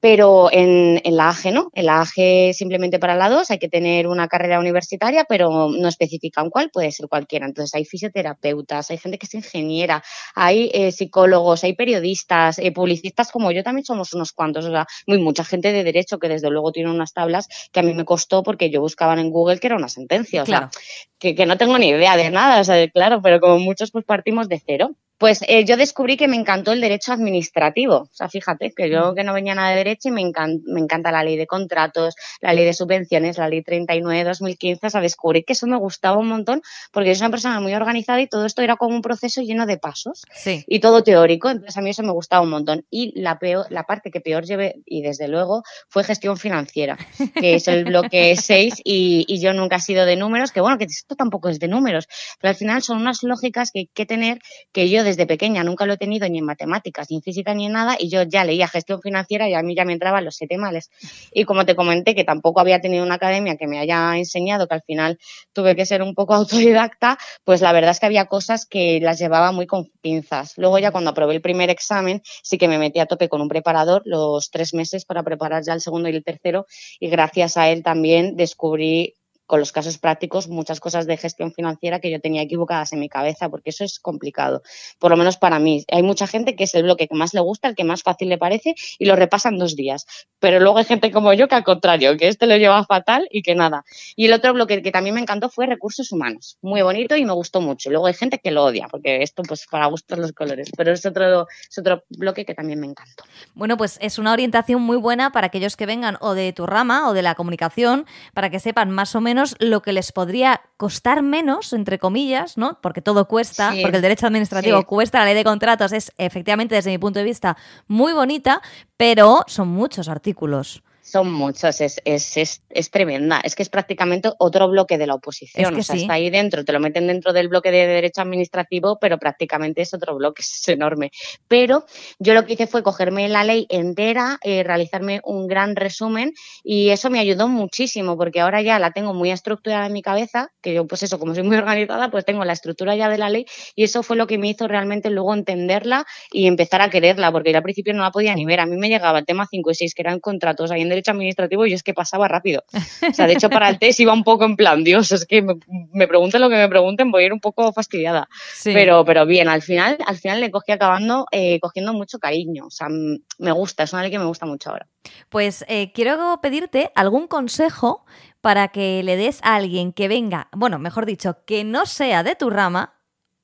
pero 0.00 0.48
en, 0.52 1.00
la 1.04 1.30
AGE 1.30 1.50
no. 1.50 1.70
En 1.74 1.86
la 1.86 2.00
AGE 2.00 2.52
simplemente 2.54 2.98
para 2.98 3.16
la 3.16 3.28
2 3.28 3.50
hay 3.50 3.58
que 3.58 3.68
tener 3.68 4.06
una 4.06 4.28
carrera 4.28 4.60
universitaria, 4.60 5.24
pero 5.28 5.68
no 5.70 5.88
especifican 5.88 6.50
cuál, 6.50 6.70
puede 6.70 6.92
ser 6.92 7.08
cualquiera. 7.08 7.46
Entonces 7.46 7.74
hay 7.74 7.84
fisioterapeutas, 7.84 8.90
hay 8.90 8.98
gente 8.98 9.18
que 9.18 9.26
es 9.26 9.34
ingeniera, 9.34 10.02
hay 10.34 10.70
eh, 10.72 10.92
psicólogos, 10.92 11.64
hay 11.64 11.74
periodistas, 11.74 12.58
eh, 12.58 12.70
publicistas 12.72 13.32
como 13.32 13.50
yo 13.50 13.64
también 13.64 13.84
somos 13.84 14.12
unos 14.14 14.32
cuantos. 14.32 14.64
O 14.66 14.70
sea, 14.70 14.86
muy 15.06 15.18
mucha 15.18 15.44
gente 15.44 15.72
de 15.72 15.82
derecho 15.82 16.18
que 16.18 16.28
desde 16.28 16.50
luego 16.50 16.70
tiene 16.70 16.90
unas 16.90 17.12
tablas 17.12 17.48
que 17.72 17.80
a 17.80 17.82
mí 17.82 17.92
me 17.94 18.04
costó 18.04 18.42
porque 18.42 18.70
yo 18.70 18.80
buscaba 18.80 19.14
en 19.14 19.30
Google 19.30 19.58
que 19.58 19.66
era 19.66 19.76
una 19.76 19.88
sentencia. 19.88 20.42
O 20.42 20.46
sea, 20.46 20.70
que, 21.18 21.34
que, 21.34 21.46
no 21.46 21.58
tengo 21.58 21.76
ni 21.78 21.88
idea 21.88 22.16
de 22.16 22.30
nada, 22.30 22.60
o 22.60 22.64
sea, 22.64 22.88
claro, 22.88 23.20
pero 23.22 23.40
como 23.40 23.58
muchos 23.58 23.90
pues 23.90 24.04
partimos 24.04 24.48
de 24.48 24.62
cero. 24.64 24.90
Pues 25.18 25.40
eh, 25.48 25.64
yo 25.64 25.76
descubrí 25.76 26.16
que 26.16 26.28
me 26.28 26.36
encantó 26.36 26.72
el 26.72 26.80
derecho 26.80 27.12
administrativo. 27.12 27.96
O 27.96 28.10
sea, 28.12 28.28
fíjate, 28.28 28.72
que 28.72 28.88
yo 28.88 29.12
mm. 29.12 29.14
que 29.16 29.24
no 29.24 29.34
venía 29.34 29.54
nada 29.54 29.70
de 29.70 29.76
derecho 29.76 30.08
y 30.08 30.12
me, 30.12 30.22
me 30.66 30.80
encanta 30.80 31.10
la 31.10 31.24
ley 31.24 31.36
de 31.36 31.46
contratos, 31.46 32.14
la 32.40 32.52
ley 32.52 32.64
de 32.64 32.72
subvenciones, 32.72 33.36
la 33.36 33.48
ley 33.48 33.62
39-2015. 33.62 34.78
O 34.82 34.90
sea, 34.90 35.00
descubrí 35.00 35.42
que 35.42 35.54
eso 35.54 35.66
me 35.66 35.76
gustaba 35.76 36.18
un 36.18 36.28
montón 36.28 36.62
porque 36.92 37.08
yo 37.08 37.14
soy 37.16 37.24
una 37.26 37.32
persona 37.32 37.60
muy 37.60 37.74
organizada 37.74 38.20
y 38.20 38.28
todo 38.28 38.46
esto 38.46 38.62
era 38.62 38.76
como 38.76 38.94
un 38.94 39.02
proceso 39.02 39.42
lleno 39.42 39.66
de 39.66 39.76
pasos 39.76 40.22
sí. 40.32 40.64
y 40.68 40.78
todo 40.78 41.02
teórico. 41.02 41.50
Entonces 41.50 41.76
a 41.76 41.80
mí 41.80 41.90
eso 41.90 42.02
me 42.02 42.12
gustaba 42.12 42.42
un 42.42 42.50
montón. 42.50 42.84
Y 42.90 43.18
la, 43.20 43.38
peor, 43.38 43.66
la 43.70 43.84
parte 43.84 44.10
que 44.10 44.20
peor 44.20 44.44
llevé, 44.44 44.76
y 44.86 45.02
desde 45.02 45.26
luego, 45.26 45.64
fue 45.88 46.04
gestión 46.04 46.36
financiera, 46.36 46.96
que 47.34 47.54
es 47.54 47.66
el 47.66 47.84
bloque 47.84 48.36
6 48.40 48.82
y, 48.84 49.24
y 49.26 49.40
yo 49.40 49.52
nunca 49.52 49.76
he 49.76 49.80
sido 49.80 50.04
de 50.06 50.16
números, 50.16 50.52
que 50.52 50.60
bueno, 50.60 50.78
que 50.78 50.84
esto 50.84 51.16
tampoco 51.16 51.48
es 51.48 51.58
de 51.58 51.66
números, 51.66 52.06
pero 52.40 52.50
al 52.50 52.56
final 52.56 52.82
son 52.82 52.98
unas 52.98 53.22
lógicas 53.22 53.70
que 53.72 53.80
hay 53.80 53.90
que 53.92 54.06
tener 54.06 54.38
que 54.72 54.88
yo 54.88 55.02
desde 55.08 55.26
pequeña 55.26 55.64
nunca 55.64 55.86
lo 55.86 55.94
he 55.94 55.96
tenido 55.96 56.28
ni 56.28 56.38
en 56.38 56.44
matemáticas, 56.44 57.08
ni 57.10 57.16
en 57.16 57.22
física, 57.22 57.54
ni 57.54 57.66
en 57.66 57.72
nada, 57.72 57.96
y 57.98 58.08
yo 58.08 58.22
ya 58.22 58.44
leía 58.44 58.68
gestión 58.68 59.00
financiera 59.00 59.48
y 59.48 59.54
a 59.54 59.62
mí 59.62 59.74
ya 59.74 59.84
me 59.84 59.92
entraban 59.94 60.24
los 60.24 60.36
siete 60.36 60.58
males. 60.58 60.90
Y 61.32 61.44
como 61.44 61.64
te 61.64 61.74
comenté 61.74 62.14
que 62.14 62.24
tampoco 62.24 62.60
había 62.60 62.80
tenido 62.80 63.04
una 63.04 63.14
academia 63.14 63.56
que 63.56 63.66
me 63.66 63.78
haya 63.78 64.16
enseñado, 64.16 64.68
que 64.68 64.74
al 64.74 64.82
final 64.82 65.18
tuve 65.52 65.74
que 65.74 65.86
ser 65.86 66.02
un 66.02 66.14
poco 66.14 66.34
autodidacta, 66.34 67.18
pues 67.44 67.60
la 67.60 67.72
verdad 67.72 67.90
es 67.90 68.00
que 68.00 68.06
había 68.06 68.26
cosas 68.26 68.66
que 68.66 69.00
las 69.00 69.18
llevaba 69.18 69.52
muy 69.52 69.66
con 69.66 69.90
pinzas. 70.00 70.54
Luego 70.56 70.78
ya 70.78 70.90
cuando 70.90 71.10
aprobé 71.10 71.34
el 71.34 71.40
primer 71.40 71.70
examen, 71.70 72.22
sí 72.42 72.58
que 72.58 72.68
me 72.68 72.78
metí 72.78 73.00
a 73.00 73.06
tope 73.06 73.28
con 73.28 73.40
un 73.40 73.48
preparador 73.48 74.02
los 74.04 74.50
tres 74.50 74.74
meses 74.74 75.04
para 75.04 75.22
preparar 75.22 75.62
ya 75.64 75.72
el 75.72 75.80
segundo 75.80 76.08
y 76.08 76.16
el 76.16 76.24
tercero, 76.24 76.66
y 77.00 77.08
gracias 77.08 77.56
a 77.56 77.68
él 77.70 77.82
también 77.82 78.36
descubrí 78.36 79.14
con 79.48 79.60
los 79.60 79.72
casos 79.72 79.96
prácticos 79.96 80.46
muchas 80.46 80.78
cosas 80.78 81.06
de 81.06 81.16
gestión 81.16 81.52
financiera 81.52 82.00
que 82.00 82.10
yo 82.10 82.20
tenía 82.20 82.42
equivocadas 82.42 82.92
en 82.92 83.00
mi 83.00 83.08
cabeza, 83.08 83.48
porque 83.48 83.70
eso 83.70 83.82
es 83.82 83.98
complicado, 83.98 84.62
por 84.98 85.10
lo 85.10 85.16
menos 85.16 85.38
para 85.38 85.58
mí. 85.58 85.84
Hay 85.90 86.02
mucha 86.02 86.26
gente 86.26 86.54
que 86.54 86.64
es 86.64 86.74
el 86.74 86.82
bloque 86.82 87.08
que 87.08 87.14
más 87.14 87.32
le 87.32 87.40
gusta, 87.40 87.66
el 87.66 87.74
que 87.74 87.82
más 87.82 88.02
fácil 88.02 88.28
le 88.28 88.36
parece 88.36 88.74
y 88.98 89.06
lo 89.06 89.16
repasan 89.16 89.58
dos 89.58 89.74
días, 89.74 90.06
pero 90.38 90.60
luego 90.60 90.76
hay 90.76 90.84
gente 90.84 91.10
como 91.10 91.32
yo 91.32 91.48
que 91.48 91.54
al 91.54 91.64
contrario, 91.64 92.14
que 92.18 92.28
este 92.28 92.46
lo 92.46 92.58
lleva 92.58 92.84
fatal 92.84 93.26
y 93.30 93.40
que 93.40 93.54
nada. 93.54 93.84
Y 94.16 94.26
el 94.26 94.34
otro 94.34 94.52
bloque 94.52 94.82
que 94.82 94.92
también 94.92 95.14
me 95.14 95.22
encantó 95.22 95.48
fue 95.48 95.64
recursos 95.64 96.12
humanos, 96.12 96.58
muy 96.60 96.82
bonito 96.82 97.16
y 97.16 97.24
me 97.24 97.32
gustó 97.32 97.62
mucho. 97.62 97.88
Luego 97.88 98.06
hay 98.06 98.14
gente 98.14 98.38
que 98.38 98.50
lo 98.50 98.64
odia, 98.64 98.86
porque 98.90 99.22
esto 99.22 99.42
pues 99.44 99.66
para 99.70 99.86
gustos 99.86 100.18
los 100.18 100.32
colores, 100.32 100.70
pero 100.76 100.92
es 100.92 101.06
otro, 101.06 101.48
es 101.48 101.78
otro 101.78 102.04
bloque 102.10 102.44
que 102.44 102.54
también 102.54 102.80
me 102.80 102.86
encantó. 102.86 103.24
Bueno, 103.54 103.78
pues 103.78 103.98
es 104.02 104.18
una 104.18 104.34
orientación 104.34 104.82
muy 104.82 104.98
buena 104.98 105.32
para 105.32 105.46
aquellos 105.46 105.74
que 105.74 105.86
vengan 105.86 106.18
o 106.20 106.34
de 106.34 106.52
tu 106.52 106.66
rama 106.66 107.08
o 107.08 107.14
de 107.14 107.22
la 107.22 107.34
comunicación, 107.34 108.04
para 108.34 108.50
que 108.50 108.60
sepan 108.60 108.90
más 108.90 109.14
o 109.14 109.22
menos 109.22 109.37
lo 109.58 109.82
que 109.82 109.92
les 109.92 110.12
podría 110.12 110.60
costar 110.76 111.22
menos, 111.22 111.72
entre 111.72 111.98
comillas, 111.98 112.56
¿no? 112.56 112.78
Porque 112.80 113.02
todo 113.02 113.26
cuesta, 113.26 113.72
porque 113.82 113.96
el 113.96 114.02
derecho 114.02 114.26
administrativo 114.26 114.84
cuesta, 114.84 115.18
la 115.18 115.26
ley 115.26 115.34
de 115.34 115.44
contratos 115.44 115.92
es 115.92 116.12
efectivamente 116.18 116.74
desde 116.74 116.90
mi 116.90 116.98
punto 116.98 117.18
de 117.18 117.24
vista 117.24 117.56
muy 117.86 118.12
bonita, 118.12 118.62
pero 118.96 119.44
son 119.46 119.68
muchos 119.68 120.08
artículos. 120.08 120.82
Son 121.10 121.32
muchos, 121.32 121.80
es, 121.80 122.00
es, 122.04 122.36
es, 122.36 122.62
es, 122.68 122.90
tremenda. 122.90 123.40
Es 123.42 123.54
que 123.54 123.62
es 123.62 123.70
prácticamente 123.70 124.30
otro 124.38 124.68
bloque 124.68 124.98
de 124.98 125.06
la 125.06 125.14
oposición. 125.14 125.74
o 125.74 125.82
sea, 125.82 125.96
está 125.96 126.12
ahí 126.12 126.28
dentro, 126.28 126.66
te 126.66 126.72
lo 126.72 126.80
meten 126.80 127.06
dentro 127.06 127.32
del 127.32 127.48
bloque 127.48 127.70
de 127.70 127.86
derecho 127.86 128.20
administrativo, 128.20 128.98
pero 129.00 129.18
prácticamente 129.18 129.80
es 129.80 129.94
otro 129.94 130.16
bloque, 130.16 130.42
es 130.46 130.68
enorme. 130.68 131.10
Pero 131.48 131.86
yo 132.18 132.34
lo 132.34 132.44
que 132.44 132.52
hice 132.52 132.66
fue 132.66 132.82
cogerme 132.82 133.26
la 133.28 133.42
ley 133.42 133.66
entera, 133.70 134.38
eh, 134.42 134.62
realizarme 134.62 135.20
un 135.24 135.46
gran 135.46 135.76
resumen 135.76 136.32
y 136.62 136.90
eso 136.90 137.08
me 137.08 137.20
ayudó 137.20 137.48
muchísimo 137.48 138.18
porque 138.18 138.40
ahora 138.40 138.60
ya 138.60 138.78
la 138.78 138.90
tengo 138.90 139.14
muy 139.14 139.30
estructurada 139.30 139.86
en 139.86 139.94
mi 139.94 140.02
cabeza, 140.02 140.50
que 140.60 140.74
yo 140.74 140.86
pues 140.86 141.02
eso, 141.02 141.18
como 141.18 141.34
soy 141.34 141.44
muy 141.44 141.56
organizada, 141.56 142.10
pues 142.10 142.26
tengo 142.26 142.44
la 142.44 142.52
estructura 142.52 142.96
ya 142.96 143.08
de 143.08 143.16
la 143.16 143.30
ley 143.30 143.46
y 143.74 143.84
eso 143.84 144.02
fue 144.02 144.16
lo 144.16 144.26
que 144.26 144.36
me 144.36 144.48
hizo 144.48 144.68
realmente 144.68 145.08
luego 145.08 145.32
entenderla 145.32 146.04
y 146.32 146.46
empezar 146.46 146.82
a 146.82 146.90
quererla, 146.90 147.32
porque 147.32 147.50
yo 147.50 147.56
al 147.56 147.62
principio 147.62 147.94
no 147.94 148.02
la 148.02 148.10
podía 148.10 148.34
ni 148.34 148.44
ver. 148.44 148.60
A 148.60 148.66
mí 148.66 148.76
me 148.76 148.88
llegaba 148.88 149.20
el 149.20 149.24
tema 149.24 149.46
5 149.50 149.70
y 149.70 149.74
6, 149.74 149.94
que 149.94 150.02
eran 150.02 150.20
contratos 150.20 150.70
ahí 150.70 150.82
en 150.82 150.97
derecho 150.98 151.12
administrativo 151.12 151.66
y 151.66 151.72
es 151.72 151.82
que 151.82 151.94
pasaba 151.94 152.28
rápido. 152.28 152.64
O 153.08 153.14
sea, 153.14 153.26
de 153.26 153.32
hecho 153.32 153.48
para 153.48 153.68
el 153.68 153.78
test 153.78 154.00
iba 154.00 154.12
un 154.12 154.22
poco 154.22 154.44
en 154.44 154.56
plan, 154.56 154.84
Dios, 154.84 155.12
es 155.12 155.24
que 155.24 155.42
me, 155.42 156.06
pregunten 156.06 156.40
lo 156.40 156.48
que 156.48 156.56
me 156.56 156.68
pregunten, 156.68 157.10
voy 157.10 157.22
a 157.22 157.26
ir 157.26 157.32
un 157.32 157.40
poco 157.40 157.72
fastidiada. 157.72 158.28
Pero, 158.64 159.04
pero 159.04 159.24
bien, 159.24 159.48
al 159.48 159.62
final, 159.62 159.96
al 160.06 160.16
final 160.16 160.40
le 160.40 160.50
cogí 160.50 160.72
acabando 160.72 161.26
eh, 161.32 161.58
cogiendo 161.60 161.94
mucho 161.94 162.18
cariño. 162.18 162.66
O 162.66 162.70
sea, 162.70 162.88
me 162.90 163.52
gusta, 163.52 163.84
es 163.84 163.92
una 163.92 164.02
ley 164.02 164.10
que 164.10 164.18
me 164.18 164.26
gusta 164.26 164.46
mucho 164.46 164.70
ahora. 164.70 164.86
Pues 165.28 165.64
eh, 165.68 165.90
quiero 165.92 166.38
pedirte 166.42 166.90
algún 166.94 167.26
consejo 167.28 168.04
para 168.40 168.68
que 168.68 169.02
le 169.02 169.16
des 169.16 169.40
a 169.42 169.56
alguien 169.56 169.92
que 169.92 170.08
venga, 170.08 170.48
bueno, 170.52 170.78
mejor 170.78 171.06
dicho, 171.06 171.38
que 171.46 171.64
no 171.64 171.86
sea 171.86 172.22
de 172.22 172.36
tu 172.36 172.50
rama, 172.50 172.94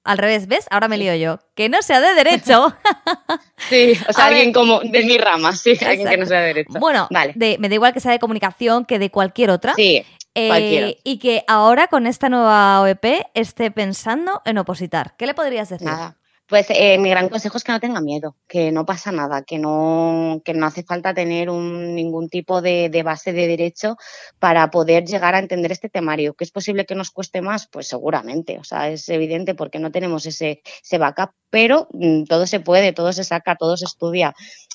al 0.04 0.18
revés, 0.18 0.46
¿ves? 0.46 0.66
Ahora 0.70 0.86
me 0.88 0.98
lío 0.98 1.14
yo. 1.14 1.38
Que 1.54 1.68
no 1.68 1.82
sea 1.82 2.00
de 2.00 2.14
derecho. 2.14 2.74
sí, 3.68 3.92
o 4.09 4.12
sea, 4.12 4.27
alguien 4.27 4.53
como 4.53 4.81
de 4.81 5.05
mi 5.05 5.18
rama, 5.18 5.55
sí, 5.55 5.79
alguien 5.85 6.09
que 6.09 6.16
no 6.16 6.27
sea 6.27 6.40
de 6.40 6.46
derecho. 6.48 6.79
Bueno, 6.79 7.09
vale. 7.11 7.35
me 7.37 7.68
da 7.68 7.74
igual 7.74 7.92
que 7.92 8.00
sea 8.00 8.12
de 8.12 8.18
comunicación 8.18 8.85
que 8.85 8.98
de 8.98 9.11
cualquier 9.11 9.50
otra. 9.50 9.74
Sí. 9.74 10.05
Eh, 10.37 10.98
y 11.05 11.18
que 11.18 11.44
ahora 11.46 11.87
con 11.87 12.07
esta 12.07 12.29
nueva 12.29 12.81
OEP 12.81 13.05
esté 13.35 13.70
pensando 13.70 14.42
en 14.44 14.59
opositar. 14.59 15.14
¿Qué 15.16 15.27
le 15.27 15.35
podrías 15.35 15.68
decir? 15.68 15.87
Nada. 15.87 16.16
Pues 16.46 16.66
eh, 16.68 16.98
mi 16.98 17.09
gran 17.09 17.31
consejo 17.31 17.57
es 17.57 17.64
que 17.64 17.72
no 17.72 17.81
tenga 17.81 18.03
miedo, 18.03 18.37
que 18.46 18.70
no 18.70 18.85
pasa 18.85 19.11
nada, 19.11 19.42
que 19.44 19.59
no, 19.59 20.42
que 20.44 20.53
no 20.53 20.66
hace 20.66 20.83
falta 20.83 21.14
tener 21.14 21.48
un, 21.48 21.94
ningún 21.94 22.29
tipo 22.29 22.61
de, 22.61 22.90
de, 22.90 23.03
base 23.03 23.33
de 23.33 23.46
derecho 23.46 23.96
para 24.38 24.70
poder 24.70 25.07
llegar 25.07 25.35
a 25.35 25.38
entender 25.38 25.72
este 25.72 25.88
temario. 25.88 26.35
¿Que 26.35 26.44
es 26.44 26.50
posible 26.50 26.85
que 26.85 26.94
nos 26.94 27.11
cueste 27.11 27.40
más? 27.40 27.66
Pues 27.66 27.88
seguramente, 27.88 28.59
o 28.59 28.64
sea, 28.64 28.90
es 28.90 29.09
evidente 29.09 29.55
porque 29.55 29.79
no 29.79 29.90
tenemos 29.90 30.27
ese, 30.27 30.61
ese 30.83 30.98
backup, 30.98 31.31
pero 31.54 31.86
mm, 31.92 32.24
todo 32.24 32.48
se 32.48 32.58
puede, 32.58 32.92
todo 32.92 33.12
se 33.12 33.22
saca, 33.22 33.54
todo 33.54 33.76
se 33.76 33.84
estudia. 33.84 34.34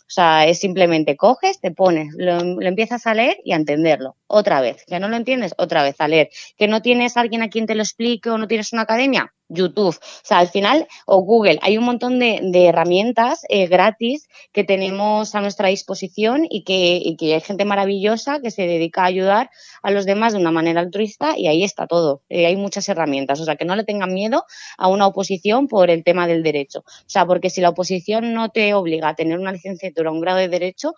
O 0.09 0.11
sea, 0.11 0.47
es 0.47 0.59
simplemente 0.59 1.17
coges, 1.17 1.59
te 1.59 1.71
pones, 1.71 2.07
lo, 2.17 2.39
empiezas 2.61 3.05
a 3.05 3.13
leer 3.13 3.37
y 3.43 3.51
a 3.51 3.57
entenderlo. 3.57 4.15
Otra 4.27 4.61
vez. 4.61 4.85
Que 4.87 4.99
no 4.99 5.09
lo 5.09 5.17
entiendes, 5.17 5.53
otra 5.57 5.83
vez 5.83 5.97
a 5.99 6.07
leer. 6.07 6.29
Que 6.57 6.69
no 6.69 6.81
tienes 6.81 7.17
alguien 7.17 7.43
a 7.43 7.49
quien 7.49 7.65
te 7.65 7.75
lo 7.75 7.83
explique 7.83 8.29
o 8.29 8.37
no 8.37 8.47
tienes 8.47 8.71
una 8.71 8.83
academia, 8.83 9.33
YouTube. 9.49 9.95
O 9.97 10.23
sea, 10.23 10.39
al 10.39 10.47
final, 10.47 10.87
o 11.05 11.21
Google, 11.21 11.59
hay 11.61 11.77
un 11.77 11.83
montón 11.83 12.17
de, 12.19 12.39
herramientas 12.53 13.41
eh, 13.49 13.67
gratis 13.67 14.27
que 14.51 14.63
tenemos 14.63 15.35
a 15.35 15.41
nuestra 15.41 15.67
disposición 15.69 16.45
y 16.49 16.63
que, 16.63 17.15
que, 17.17 17.33
hay 17.33 17.41
gente 17.41 17.65
maravillosa 17.65 18.39
que 18.41 18.51
se 18.51 18.67
dedica 18.67 19.01
a 19.03 19.05
ayudar 19.05 19.49
a 19.83 19.91
los 19.91 20.05
demás 20.05 20.33
de 20.33 20.39
una 20.39 20.51
manera 20.51 20.81
altruista 20.81 21.37
y 21.37 21.47
ahí 21.47 21.63
está 21.63 21.87
todo. 21.87 22.21
Eh, 22.29 22.45
hay 22.45 22.55
muchas 22.55 22.87
herramientas. 22.89 23.41
O 23.41 23.45
sea, 23.45 23.55
que 23.55 23.65
no 23.65 23.75
le 23.75 23.83
tengan 23.83 24.13
miedo 24.13 24.45
a 24.77 24.87
una 24.87 25.07
oposición 25.07 25.67
por 25.67 25.89
el 25.89 26.03
tema 26.03 26.27
del 26.27 26.43
derecho. 26.43 26.68
O 26.77 26.83
sea, 27.07 27.25
porque 27.25 27.49
si 27.49 27.61
la 27.61 27.69
oposición 27.69 28.33
no 28.33 28.49
te 28.49 28.73
obliga 28.73 29.09
a 29.09 29.15
tener 29.15 29.39
una 29.39 29.51
licenciatura 29.51 30.11
o 30.11 30.13
un 30.13 30.21
grado 30.21 30.37
de 30.37 30.47
derecho, 30.47 30.93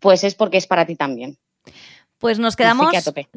pues 0.00 0.24
es 0.24 0.34
porque 0.34 0.58
es 0.58 0.66
para 0.66 0.84
ti 0.84 0.96
también. 0.96 1.38
Pues 2.18 2.38
nos 2.38 2.54
quedamos 2.54 2.92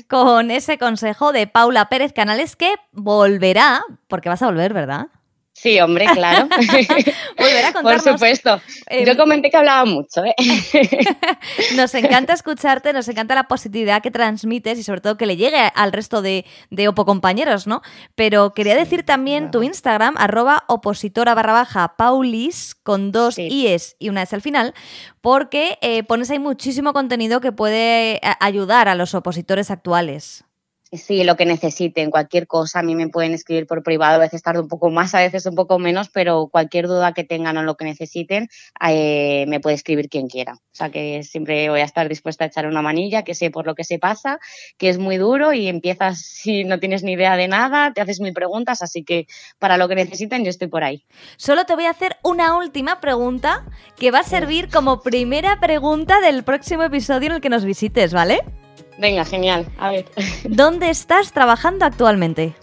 con 0.07 0.51
ese 0.51 0.77
consejo 0.77 1.31
de 1.31 1.47
Paula 1.47 1.89
Pérez 1.89 2.13
Canales 2.13 2.55
que 2.55 2.75
volverá, 2.91 3.83
porque 4.07 4.29
vas 4.29 4.41
a 4.41 4.47
volver, 4.47 4.73
¿verdad? 4.73 5.07
Sí, 5.55 5.79
hombre, 5.79 6.05
claro. 6.13 6.49
Volver 7.37 7.65
a 7.65 7.71
contarnos. 7.71 8.03
Por 8.03 8.13
supuesto. 8.13 8.61
Yo 8.91 9.11
em, 9.11 9.17
comenté 9.17 9.49
que 9.49 9.55
hablaba 9.55 9.85
mucho. 9.85 10.21
¿eh? 10.25 10.35
nos 11.77 11.95
encanta 11.95 12.33
escucharte, 12.33 12.91
nos 12.91 13.07
encanta 13.07 13.35
la 13.35 13.47
positividad 13.47 14.01
que 14.03 14.11
transmites 14.11 14.77
y 14.77 14.83
sobre 14.83 14.99
todo 14.99 15.15
que 15.15 15.25
le 15.25 15.37
llegue 15.37 15.71
al 15.73 15.93
resto 15.93 16.21
de, 16.21 16.45
de 16.71 16.89
Opo 16.89 17.05
compañeros, 17.05 17.67
¿no? 17.67 17.81
Pero 18.15 18.53
quería 18.53 18.75
decir 18.75 19.03
también 19.03 19.49
tu 19.49 19.63
Instagram, 19.63 20.15
arroba 20.17 20.65
opositora 20.67 21.33
barra 21.33 21.53
baja 21.53 21.95
paulis, 21.95 22.75
con 22.75 23.13
dos 23.13 23.39
i's 23.39 23.95
y 23.97 24.09
una 24.09 24.23
s 24.23 24.35
al 24.35 24.41
final, 24.41 24.73
porque 25.21 25.77
eh, 25.81 26.03
pones 26.03 26.29
ahí 26.31 26.39
muchísimo 26.39 26.91
contenido 26.91 27.39
que 27.39 27.53
puede 27.53 28.17
eh, 28.17 28.21
ayudar 28.41 28.89
a 28.89 28.95
los 28.95 29.15
opositores 29.15 29.71
actuales. 29.71 30.44
Sí, 30.97 31.23
lo 31.23 31.35
que 31.35 31.45
necesiten, 31.45 32.11
cualquier 32.11 32.47
cosa, 32.47 32.79
a 32.79 32.83
mí 32.83 32.95
me 32.95 33.07
pueden 33.09 33.33
escribir 33.33 33.67
por 33.67 33.83
privado, 33.83 34.15
a 34.15 34.19
veces 34.19 34.41
tardo 34.41 34.61
un 34.61 34.67
poco 34.67 34.89
más, 34.89 35.15
a 35.15 35.19
veces 35.19 35.45
un 35.45 35.55
poco 35.55 35.79
menos, 35.79 36.09
pero 36.09 36.47
cualquier 36.47 36.87
duda 36.87 37.13
que 37.13 37.23
tengan 37.23 37.57
o 37.57 37.63
lo 37.63 37.75
que 37.75 37.85
necesiten, 37.85 38.49
eh, 38.87 39.45
me 39.47 39.59
puede 39.59 39.75
escribir 39.75 40.09
quien 40.09 40.27
quiera. 40.27 40.53
O 40.53 40.77
sea 40.77 40.89
que 40.89 41.23
siempre 41.23 41.69
voy 41.69 41.81
a 41.81 41.85
estar 41.85 42.07
dispuesta 42.09 42.43
a 42.43 42.47
echar 42.47 42.67
una 42.67 42.81
manilla, 42.81 43.23
que 43.23 43.33
sé 43.33 43.51
por 43.51 43.65
lo 43.65 43.75
que 43.75 43.83
se 43.83 43.99
pasa, 43.99 44.39
que 44.77 44.89
es 44.89 44.97
muy 44.97 45.17
duro 45.17 45.53
y 45.53 45.67
empiezas 45.67 46.19
si 46.25 46.63
no 46.63 46.79
tienes 46.79 47.03
ni 47.03 47.13
idea 47.13 47.37
de 47.37 47.47
nada, 47.47 47.93
te 47.93 48.01
haces 48.01 48.19
mil 48.19 48.33
preguntas, 48.33 48.81
así 48.81 49.03
que 49.03 49.27
para 49.59 49.77
lo 49.77 49.87
que 49.87 49.95
necesiten 49.95 50.43
yo 50.43 50.49
estoy 50.49 50.67
por 50.67 50.83
ahí. 50.83 51.05
Solo 51.37 51.65
te 51.65 51.75
voy 51.75 51.85
a 51.85 51.91
hacer 51.91 52.17
una 52.23 52.57
última 52.57 53.01
pregunta 53.01 53.65
que 53.97 54.11
va 54.11 54.19
a 54.19 54.23
servir 54.23 54.69
como 54.69 55.01
primera 55.01 55.59
pregunta 55.59 56.19
del 56.19 56.43
próximo 56.43 56.83
episodio 56.83 57.27
en 57.27 57.35
el 57.35 57.41
que 57.41 57.49
nos 57.49 57.65
visites, 57.65 58.13
¿vale? 58.13 58.43
Venga, 58.97 59.25
genial. 59.25 59.65
A 59.77 59.91
ver. 59.91 60.05
¿Dónde 60.43 60.89
estás 60.89 61.31
trabajando 61.31 61.85
actualmente? 61.85 62.53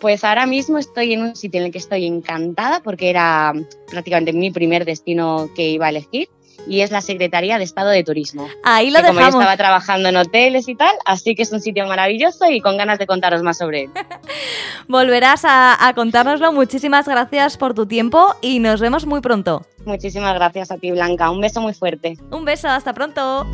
Pues 0.00 0.24
ahora 0.24 0.46
mismo 0.46 0.78
estoy 0.78 1.14
en 1.14 1.22
un 1.22 1.36
sitio 1.36 1.60
en 1.60 1.66
el 1.66 1.72
que 1.72 1.78
estoy 1.78 2.06
encantada 2.06 2.80
porque 2.80 3.08
era 3.08 3.54
prácticamente 3.90 4.32
mi 4.32 4.50
primer 4.50 4.84
destino 4.84 5.48
que 5.56 5.70
iba 5.70 5.86
a 5.86 5.88
elegir 5.88 6.28
y 6.68 6.80
es 6.80 6.90
la 6.90 7.00
Secretaría 7.00 7.58
de 7.58 7.64
Estado 7.64 7.90
de 7.90 8.04
Turismo. 8.04 8.48
Ahí 8.62 8.90
lo 8.90 8.96
que 8.96 9.06
dejamos. 9.06 9.24
Como 9.24 9.32
yo 9.32 9.40
estaba 9.40 9.56
trabajando 9.56 10.08
en 10.08 10.16
hoteles 10.16 10.68
y 10.68 10.74
tal, 10.74 10.94
así 11.04 11.34
que 11.34 11.42
es 11.42 11.52
un 11.52 11.60
sitio 11.60 11.86
maravilloso 11.86 12.50
y 12.50 12.60
con 12.60 12.76
ganas 12.76 12.98
de 12.98 13.06
contaros 13.06 13.42
más 13.42 13.58
sobre 13.58 13.84
él. 13.84 13.90
Volverás 14.88 15.44
a, 15.44 15.86
a 15.86 15.94
contárnoslo. 15.94 16.52
Muchísimas 16.52 17.08
gracias 17.08 17.56
por 17.56 17.74
tu 17.74 17.86
tiempo 17.86 18.34
y 18.40 18.58
nos 18.58 18.80
vemos 18.80 19.06
muy 19.06 19.20
pronto. 19.20 19.62
Muchísimas 19.84 20.34
gracias 20.34 20.70
a 20.70 20.76
ti, 20.76 20.90
Blanca. 20.90 21.30
Un 21.30 21.40
beso 21.40 21.60
muy 21.60 21.72
fuerte. 21.72 22.18
Un 22.30 22.44
beso, 22.44 22.68
hasta 22.68 22.92
pronto. 22.92 23.46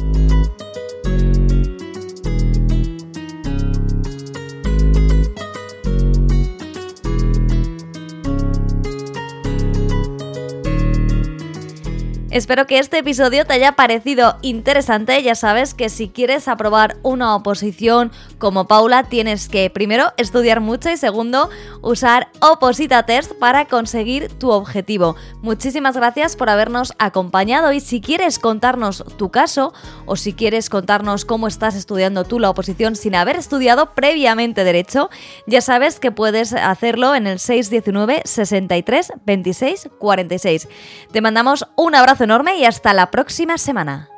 Espero 12.32 12.66
que 12.66 12.78
este 12.78 12.96
episodio 12.96 13.44
te 13.44 13.52
haya 13.52 13.72
parecido 13.72 14.38
interesante. 14.40 15.22
Ya 15.22 15.34
sabes 15.34 15.74
que 15.74 15.90
si 15.90 16.08
quieres 16.08 16.48
aprobar 16.48 16.96
una 17.02 17.36
oposición 17.36 18.10
como 18.38 18.66
Paula, 18.66 19.02
tienes 19.04 19.50
que 19.50 19.68
primero 19.68 20.14
estudiar 20.16 20.60
mucho 20.60 20.88
y 20.88 20.96
segundo 20.96 21.50
usar 21.82 22.28
Oposita 22.40 23.02
Test 23.02 23.32
para 23.32 23.66
conseguir 23.66 24.28
tu 24.38 24.50
objetivo. 24.50 25.14
Muchísimas 25.42 25.94
gracias 25.94 26.34
por 26.34 26.48
habernos 26.48 26.94
acompañado 26.98 27.70
y 27.70 27.80
si 27.80 28.00
quieres 28.00 28.38
contarnos 28.38 29.04
tu 29.18 29.30
caso 29.30 29.74
o 30.06 30.16
si 30.16 30.32
quieres 30.32 30.70
contarnos 30.70 31.26
cómo 31.26 31.48
estás 31.48 31.74
estudiando 31.74 32.24
tú 32.24 32.38
la 32.38 32.48
oposición 32.48 32.96
sin 32.96 33.14
haber 33.14 33.36
estudiado 33.36 33.94
previamente 33.94 34.64
derecho, 34.64 35.10
ya 35.46 35.60
sabes 35.60 36.00
que 36.00 36.12
puedes 36.12 36.54
hacerlo 36.54 37.14
en 37.14 37.26
el 37.26 37.38
619 37.38 38.22
63 38.24 39.12
26 39.26 39.90
46. 39.98 40.68
Te 41.12 41.20
mandamos 41.20 41.66
un 41.76 41.94
enorme 42.24 42.56
y 42.56 42.64
hasta 42.64 42.92
la 42.92 43.10
próxima 43.10 43.58
semana. 43.58 44.08